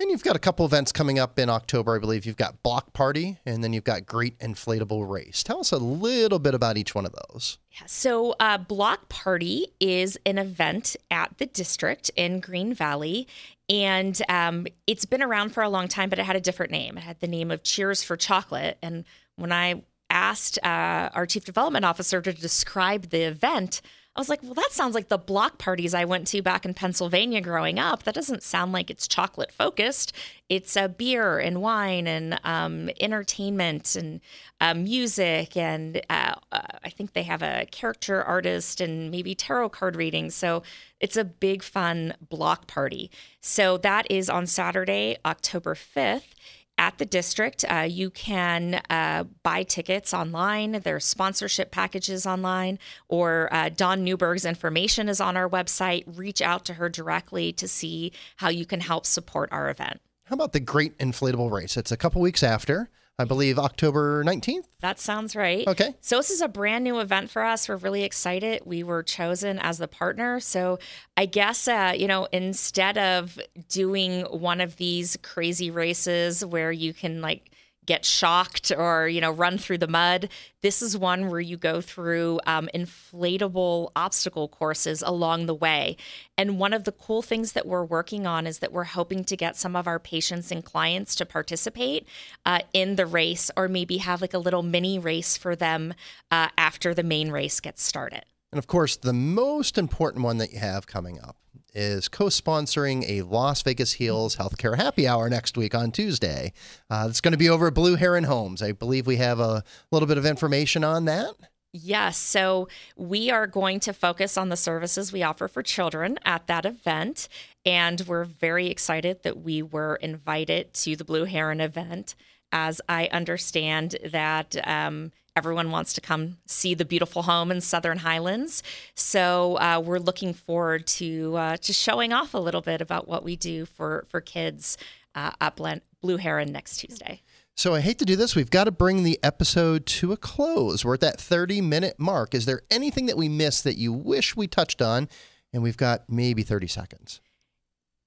And 0.00 0.10
you've 0.10 0.24
got 0.24 0.34
a 0.34 0.38
couple 0.38 0.64
events 0.64 0.92
coming 0.92 1.18
up 1.18 1.38
in 1.38 1.50
October, 1.50 1.94
I 1.94 1.98
believe. 1.98 2.24
You've 2.24 2.38
got 2.38 2.62
Block 2.62 2.94
Party 2.94 3.36
and 3.44 3.62
then 3.62 3.74
you've 3.74 3.84
got 3.84 4.06
Great 4.06 4.38
Inflatable 4.38 5.06
Race. 5.06 5.42
Tell 5.42 5.60
us 5.60 5.72
a 5.72 5.76
little 5.76 6.38
bit 6.38 6.54
about 6.54 6.78
each 6.78 6.94
one 6.94 7.04
of 7.04 7.14
those. 7.28 7.58
Yeah, 7.72 7.86
so 7.86 8.34
uh, 8.40 8.56
Block 8.56 9.10
Party 9.10 9.66
is 9.78 10.18
an 10.24 10.38
event 10.38 10.96
at 11.10 11.36
the 11.36 11.44
district 11.44 12.10
in 12.16 12.40
Green 12.40 12.72
Valley. 12.72 13.28
And 13.68 14.20
um, 14.30 14.66
it's 14.86 15.04
been 15.04 15.22
around 15.22 15.50
for 15.50 15.62
a 15.62 15.68
long 15.68 15.86
time, 15.86 16.08
but 16.08 16.18
it 16.18 16.24
had 16.24 16.34
a 16.34 16.40
different 16.40 16.72
name. 16.72 16.96
It 16.96 17.02
had 17.02 17.20
the 17.20 17.28
name 17.28 17.50
of 17.50 17.62
Cheers 17.62 18.02
for 18.02 18.16
Chocolate. 18.16 18.78
And 18.82 19.04
when 19.36 19.52
I 19.52 19.82
asked 20.08 20.58
uh, 20.64 21.10
our 21.12 21.26
chief 21.26 21.44
development 21.44 21.84
officer 21.84 22.22
to 22.22 22.32
describe 22.32 23.10
the 23.10 23.24
event, 23.24 23.82
I 24.20 24.22
was 24.22 24.28
like, 24.28 24.42
well, 24.42 24.52
that 24.52 24.68
sounds 24.72 24.94
like 24.94 25.08
the 25.08 25.16
block 25.16 25.56
parties 25.56 25.94
I 25.94 26.04
went 26.04 26.26
to 26.26 26.42
back 26.42 26.66
in 26.66 26.74
Pennsylvania 26.74 27.40
growing 27.40 27.78
up. 27.78 28.02
That 28.02 28.14
doesn't 28.14 28.42
sound 28.42 28.70
like 28.70 28.90
it's 28.90 29.08
chocolate 29.08 29.50
focused. 29.50 30.12
It's 30.50 30.76
a 30.76 30.90
beer 30.90 31.38
and 31.38 31.62
wine 31.62 32.06
and 32.06 32.38
um, 32.44 32.90
entertainment 33.00 33.96
and 33.96 34.20
uh, 34.60 34.74
music. 34.74 35.56
And 35.56 36.02
uh, 36.10 36.34
uh, 36.52 36.60
I 36.84 36.90
think 36.90 37.14
they 37.14 37.22
have 37.22 37.40
a 37.40 37.64
character 37.70 38.22
artist 38.22 38.82
and 38.82 39.10
maybe 39.10 39.34
tarot 39.34 39.70
card 39.70 39.96
reading. 39.96 40.28
So 40.28 40.64
it's 41.00 41.16
a 41.16 41.24
big, 41.24 41.62
fun 41.62 42.12
block 42.28 42.66
party. 42.66 43.10
So 43.40 43.78
that 43.78 44.06
is 44.10 44.28
on 44.28 44.46
Saturday, 44.46 45.16
October 45.24 45.74
5th 45.74 46.34
at 46.80 46.96
the 46.96 47.04
district. 47.04 47.62
Uh, 47.68 47.86
you 47.88 48.08
can 48.08 48.80
uh, 48.88 49.24
buy 49.42 49.62
tickets 49.62 50.14
online. 50.14 50.80
There's 50.82 51.04
sponsorship 51.04 51.70
packages 51.70 52.26
online, 52.26 52.78
or 53.06 53.50
uh, 53.52 53.68
Dawn 53.68 54.02
Newberg's 54.02 54.46
information 54.46 55.08
is 55.10 55.20
on 55.20 55.36
our 55.36 55.48
website. 55.48 56.04
Reach 56.06 56.40
out 56.40 56.64
to 56.64 56.74
her 56.74 56.88
directly 56.88 57.52
to 57.52 57.68
see 57.68 58.12
how 58.36 58.48
you 58.48 58.64
can 58.64 58.80
help 58.80 59.04
support 59.04 59.50
our 59.52 59.68
event. 59.68 60.00
How 60.24 60.34
about 60.34 60.54
the 60.54 60.60
Great 60.60 60.96
Inflatable 60.96 61.50
Race? 61.50 61.76
It's 61.76 61.92
a 61.92 61.98
couple 61.98 62.22
weeks 62.22 62.42
after. 62.42 62.88
I 63.20 63.24
believe 63.24 63.58
October 63.58 64.24
19th. 64.24 64.64
That 64.80 64.98
sounds 64.98 65.36
right. 65.36 65.66
Okay. 65.68 65.94
So, 66.00 66.16
this 66.16 66.30
is 66.30 66.40
a 66.40 66.48
brand 66.48 66.84
new 66.84 67.00
event 67.00 67.30
for 67.30 67.42
us. 67.42 67.68
We're 67.68 67.76
really 67.76 68.02
excited. 68.02 68.62
We 68.64 68.82
were 68.82 69.02
chosen 69.02 69.58
as 69.58 69.76
the 69.76 69.88
partner. 69.88 70.40
So, 70.40 70.78
I 71.16 71.26
guess, 71.26 71.68
uh, 71.68 71.92
you 71.94 72.08
know, 72.08 72.26
instead 72.32 72.96
of 72.96 73.38
doing 73.68 74.22
one 74.22 74.62
of 74.62 74.76
these 74.76 75.18
crazy 75.22 75.70
races 75.70 76.44
where 76.44 76.72
you 76.72 76.94
can 76.94 77.20
like 77.20 77.49
get 77.86 78.04
shocked 78.04 78.70
or 78.76 79.08
you 79.08 79.20
know 79.20 79.30
run 79.30 79.58
through 79.58 79.78
the 79.78 79.88
mud. 79.88 80.28
This 80.62 80.82
is 80.82 80.96
one 80.96 81.28
where 81.28 81.40
you 81.40 81.56
go 81.56 81.80
through 81.80 82.40
um, 82.46 82.68
inflatable 82.74 83.90
obstacle 83.96 84.48
courses 84.48 85.02
along 85.02 85.46
the 85.46 85.54
way. 85.54 85.96
And 86.36 86.58
one 86.58 86.72
of 86.72 86.84
the 86.84 86.92
cool 86.92 87.22
things 87.22 87.52
that 87.52 87.66
we're 87.66 87.84
working 87.84 88.26
on 88.26 88.46
is 88.46 88.58
that 88.58 88.72
we're 88.72 88.84
hoping 88.84 89.24
to 89.24 89.36
get 89.36 89.56
some 89.56 89.74
of 89.74 89.86
our 89.86 89.98
patients 89.98 90.52
and 90.52 90.64
clients 90.64 91.14
to 91.16 91.26
participate 91.26 92.06
uh, 92.44 92.60
in 92.72 92.96
the 92.96 93.06
race 93.06 93.50
or 93.56 93.68
maybe 93.68 93.98
have 93.98 94.20
like 94.20 94.34
a 94.34 94.38
little 94.38 94.62
mini 94.62 94.98
race 94.98 95.36
for 95.36 95.56
them 95.56 95.94
uh, 96.30 96.48
after 96.58 96.94
the 96.94 97.02
main 97.02 97.30
race 97.30 97.60
gets 97.60 97.82
started. 97.82 98.24
And 98.52 98.58
of 98.58 98.66
course 98.66 98.96
the 98.96 99.12
most 99.12 99.78
important 99.78 100.24
one 100.24 100.38
that 100.38 100.52
you 100.52 100.58
have 100.58 100.86
coming 100.86 101.18
up 101.20 101.36
is 101.74 102.08
co 102.08 102.26
sponsoring 102.26 103.04
a 103.08 103.22
Las 103.22 103.62
Vegas 103.62 103.94
HEALS 103.94 104.36
Healthcare 104.36 104.76
Happy 104.76 105.06
Hour 105.06 105.28
next 105.28 105.56
week 105.56 105.74
on 105.74 105.92
Tuesday. 105.92 106.52
Uh, 106.88 107.06
it's 107.08 107.20
going 107.20 107.32
to 107.32 107.38
be 107.38 107.48
over 107.48 107.68
at 107.68 107.74
Blue 107.74 107.96
Heron 107.96 108.24
Homes. 108.24 108.62
I 108.62 108.72
believe 108.72 109.06
we 109.06 109.16
have 109.16 109.40
a 109.40 109.64
little 109.90 110.06
bit 110.06 110.18
of 110.18 110.26
information 110.26 110.84
on 110.84 111.04
that. 111.06 111.34
Yes. 111.72 112.16
So 112.16 112.68
we 112.96 113.30
are 113.30 113.46
going 113.46 113.78
to 113.80 113.92
focus 113.92 114.36
on 114.36 114.48
the 114.48 114.56
services 114.56 115.12
we 115.12 115.22
offer 115.22 115.46
for 115.46 115.62
children 115.62 116.18
at 116.24 116.46
that 116.48 116.66
event. 116.66 117.28
And 117.64 118.00
we're 118.06 118.24
very 118.24 118.66
excited 118.66 119.22
that 119.22 119.40
we 119.40 119.62
were 119.62 119.96
invited 119.96 120.74
to 120.74 120.96
the 120.96 121.04
Blue 121.04 121.24
Heron 121.24 121.60
event. 121.60 122.14
As 122.52 122.80
I 122.88 123.06
understand 123.12 123.96
that 124.04 124.56
um, 124.66 125.12
everyone 125.36 125.70
wants 125.70 125.92
to 125.94 126.00
come 126.00 126.38
see 126.46 126.74
the 126.74 126.84
beautiful 126.84 127.22
home 127.22 127.50
in 127.50 127.60
Southern 127.60 127.98
Highlands, 127.98 128.62
so 128.94 129.56
uh, 129.58 129.82
we're 129.84 129.98
looking 129.98 130.34
forward 130.34 130.86
to 130.88 131.36
uh, 131.36 131.56
to 131.58 131.72
showing 131.72 132.12
off 132.12 132.34
a 132.34 132.38
little 132.38 132.62
bit 132.62 132.80
about 132.80 133.08
what 133.08 133.24
we 133.24 133.36
do 133.36 133.66
for 133.66 134.06
for 134.08 134.20
kids 134.20 134.76
uh, 135.14 135.32
at 135.40 135.56
Blue 136.00 136.16
Heron 136.16 136.52
next 136.52 136.78
Tuesday. 136.78 137.22
So 137.56 137.74
I 137.74 137.80
hate 137.80 137.98
to 137.98 138.06
do 138.06 138.16
this. 138.16 138.34
We've 138.34 138.48
got 138.48 138.64
to 138.64 138.70
bring 138.70 139.02
the 139.02 139.18
episode 139.22 139.84
to 139.86 140.12
a 140.12 140.16
close. 140.16 140.82
We're 140.82 140.94
at 140.94 141.00
that 141.00 141.20
30 141.20 141.60
minute 141.60 141.96
mark. 141.98 142.34
Is 142.34 142.46
there 142.46 142.62
anything 142.70 143.04
that 143.06 143.18
we 143.18 143.28
missed 143.28 143.64
that 143.64 143.76
you 143.76 143.92
wish 143.92 144.34
we 144.34 144.46
touched 144.46 144.80
on? 144.80 145.08
And 145.52 145.62
we've 145.62 145.76
got 145.76 146.08
maybe 146.08 146.42
30 146.42 146.68
seconds. 146.68 147.20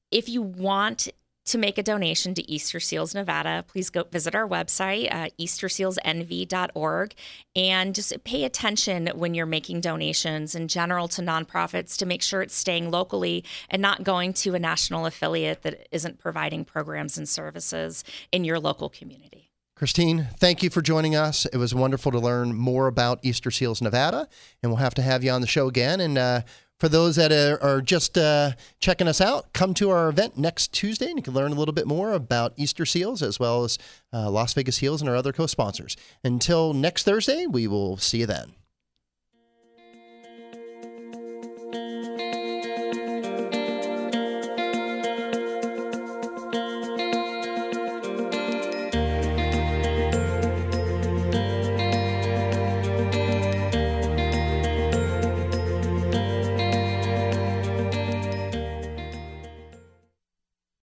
If 0.10 0.28
you 0.28 0.42
want 0.42 1.10
to 1.46 1.58
make 1.58 1.78
a 1.78 1.84
donation 1.84 2.34
to 2.36 2.52
Easter 2.52 2.80
Seals 2.80 3.14
Nevada, 3.14 3.66
please 3.68 3.90
go 3.90 4.04
visit 4.04 4.34
our 4.36 4.48
website, 4.48 5.14
uh, 5.14 5.30
eastersealsnv.org, 5.40 7.14
and 7.56 7.96
just 7.96 8.24
pay 8.24 8.44
attention 8.44 9.08
when 9.16 9.34
you're 9.34 9.46
making 9.46 9.82
donations 9.82 10.56
in 10.56 10.68
general 10.68 11.08
to 11.10 11.22
nonprofits 11.22 11.98
to 11.98 12.06
make 12.06 12.22
sure 12.22 12.42
it's 12.42 12.56
staying 12.56 12.92
locally 12.92 13.44
and 13.70 13.82
not 13.82 14.04
going 14.04 14.34
to 14.34 14.56
a 14.56 14.60
national 14.60 15.06
affiliate 15.06 15.64
that 15.64 15.88
isn't 15.92 16.20
providing 16.20 16.64
programs 16.64 17.18
and 17.18 17.28
services 17.28 18.04
in 18.32 18.44
your 18.44 18.60
local 18.60 18.90
community. 18.90 19.50
Christine, 19.76 20.30
thank 20.38 20.64
you 20.64 20.70
for 20.70 20.82
joining 20.82 21.16
us. 21.16 21.46
It 21.48 21.58
was 21.58 21.74
wonderful 21.76 22.12
to 22.12 22.20
learn 22.20 22.54
more 22.54 22.88
about 22.88 23.20
Easter 23.24 23.52
Seals 23.52 23.82
Nevada, 23.82 24.30
and 24.62 24.72
we'll 24.72 24.78
have 24.78 24.94
to 24.94 25.02
have 25.02 25.24
you 25.24 25.32
on 25.32 25.42
the 25.42 25.48
show 25.48 25.68
again. 25.68 26.00
And 26.00 26.18
uh, 26.18 26.42
for 26.84 26.90
those 26.90 27.16
that 27.16 27.32
are, 27.32 27.80
just 27.80 28.18
uh, 28.18 28.52
checking 28.82 29.08
us 29.08 29.22
out, 29.22 29.54
come 29.54 29.74
to 29.74 29.90
our 29.90 30.10
event 30.10 30.38
next 30.38 30.74
Tuesday 30.74 31.06
and 31.08 31.18
you 31.18 31.24
can 31.24 31.34
learn 31.34 31.54
a 31.54 31.56
little 31.56 31.74
bit 31.74 31.88
more 31.88 32.12
about 32.12 32.52
Easter 32.58 32.86
Seals 32.86 33.24
as 33.24 33.40
well 33.40 33.64
as 33.64 33.78
uh, 34.12 34.30
Las 34.30 34.54
Vegas 34.54 34.80
HEALS 34.80 35.00
and 35.00 35.10
our 35.10 35.16
other 35.16 35.32
co 35.32 35.48
sponsors. 35.48 35.96
Until 36.26 36.74
next 36.74 37.04
Thursday, 37.04 37.48
we 37.48 37.68
will 37.68 37.96
see 37.96 38.18
you 38.18 38.26
then. 38.26 38.52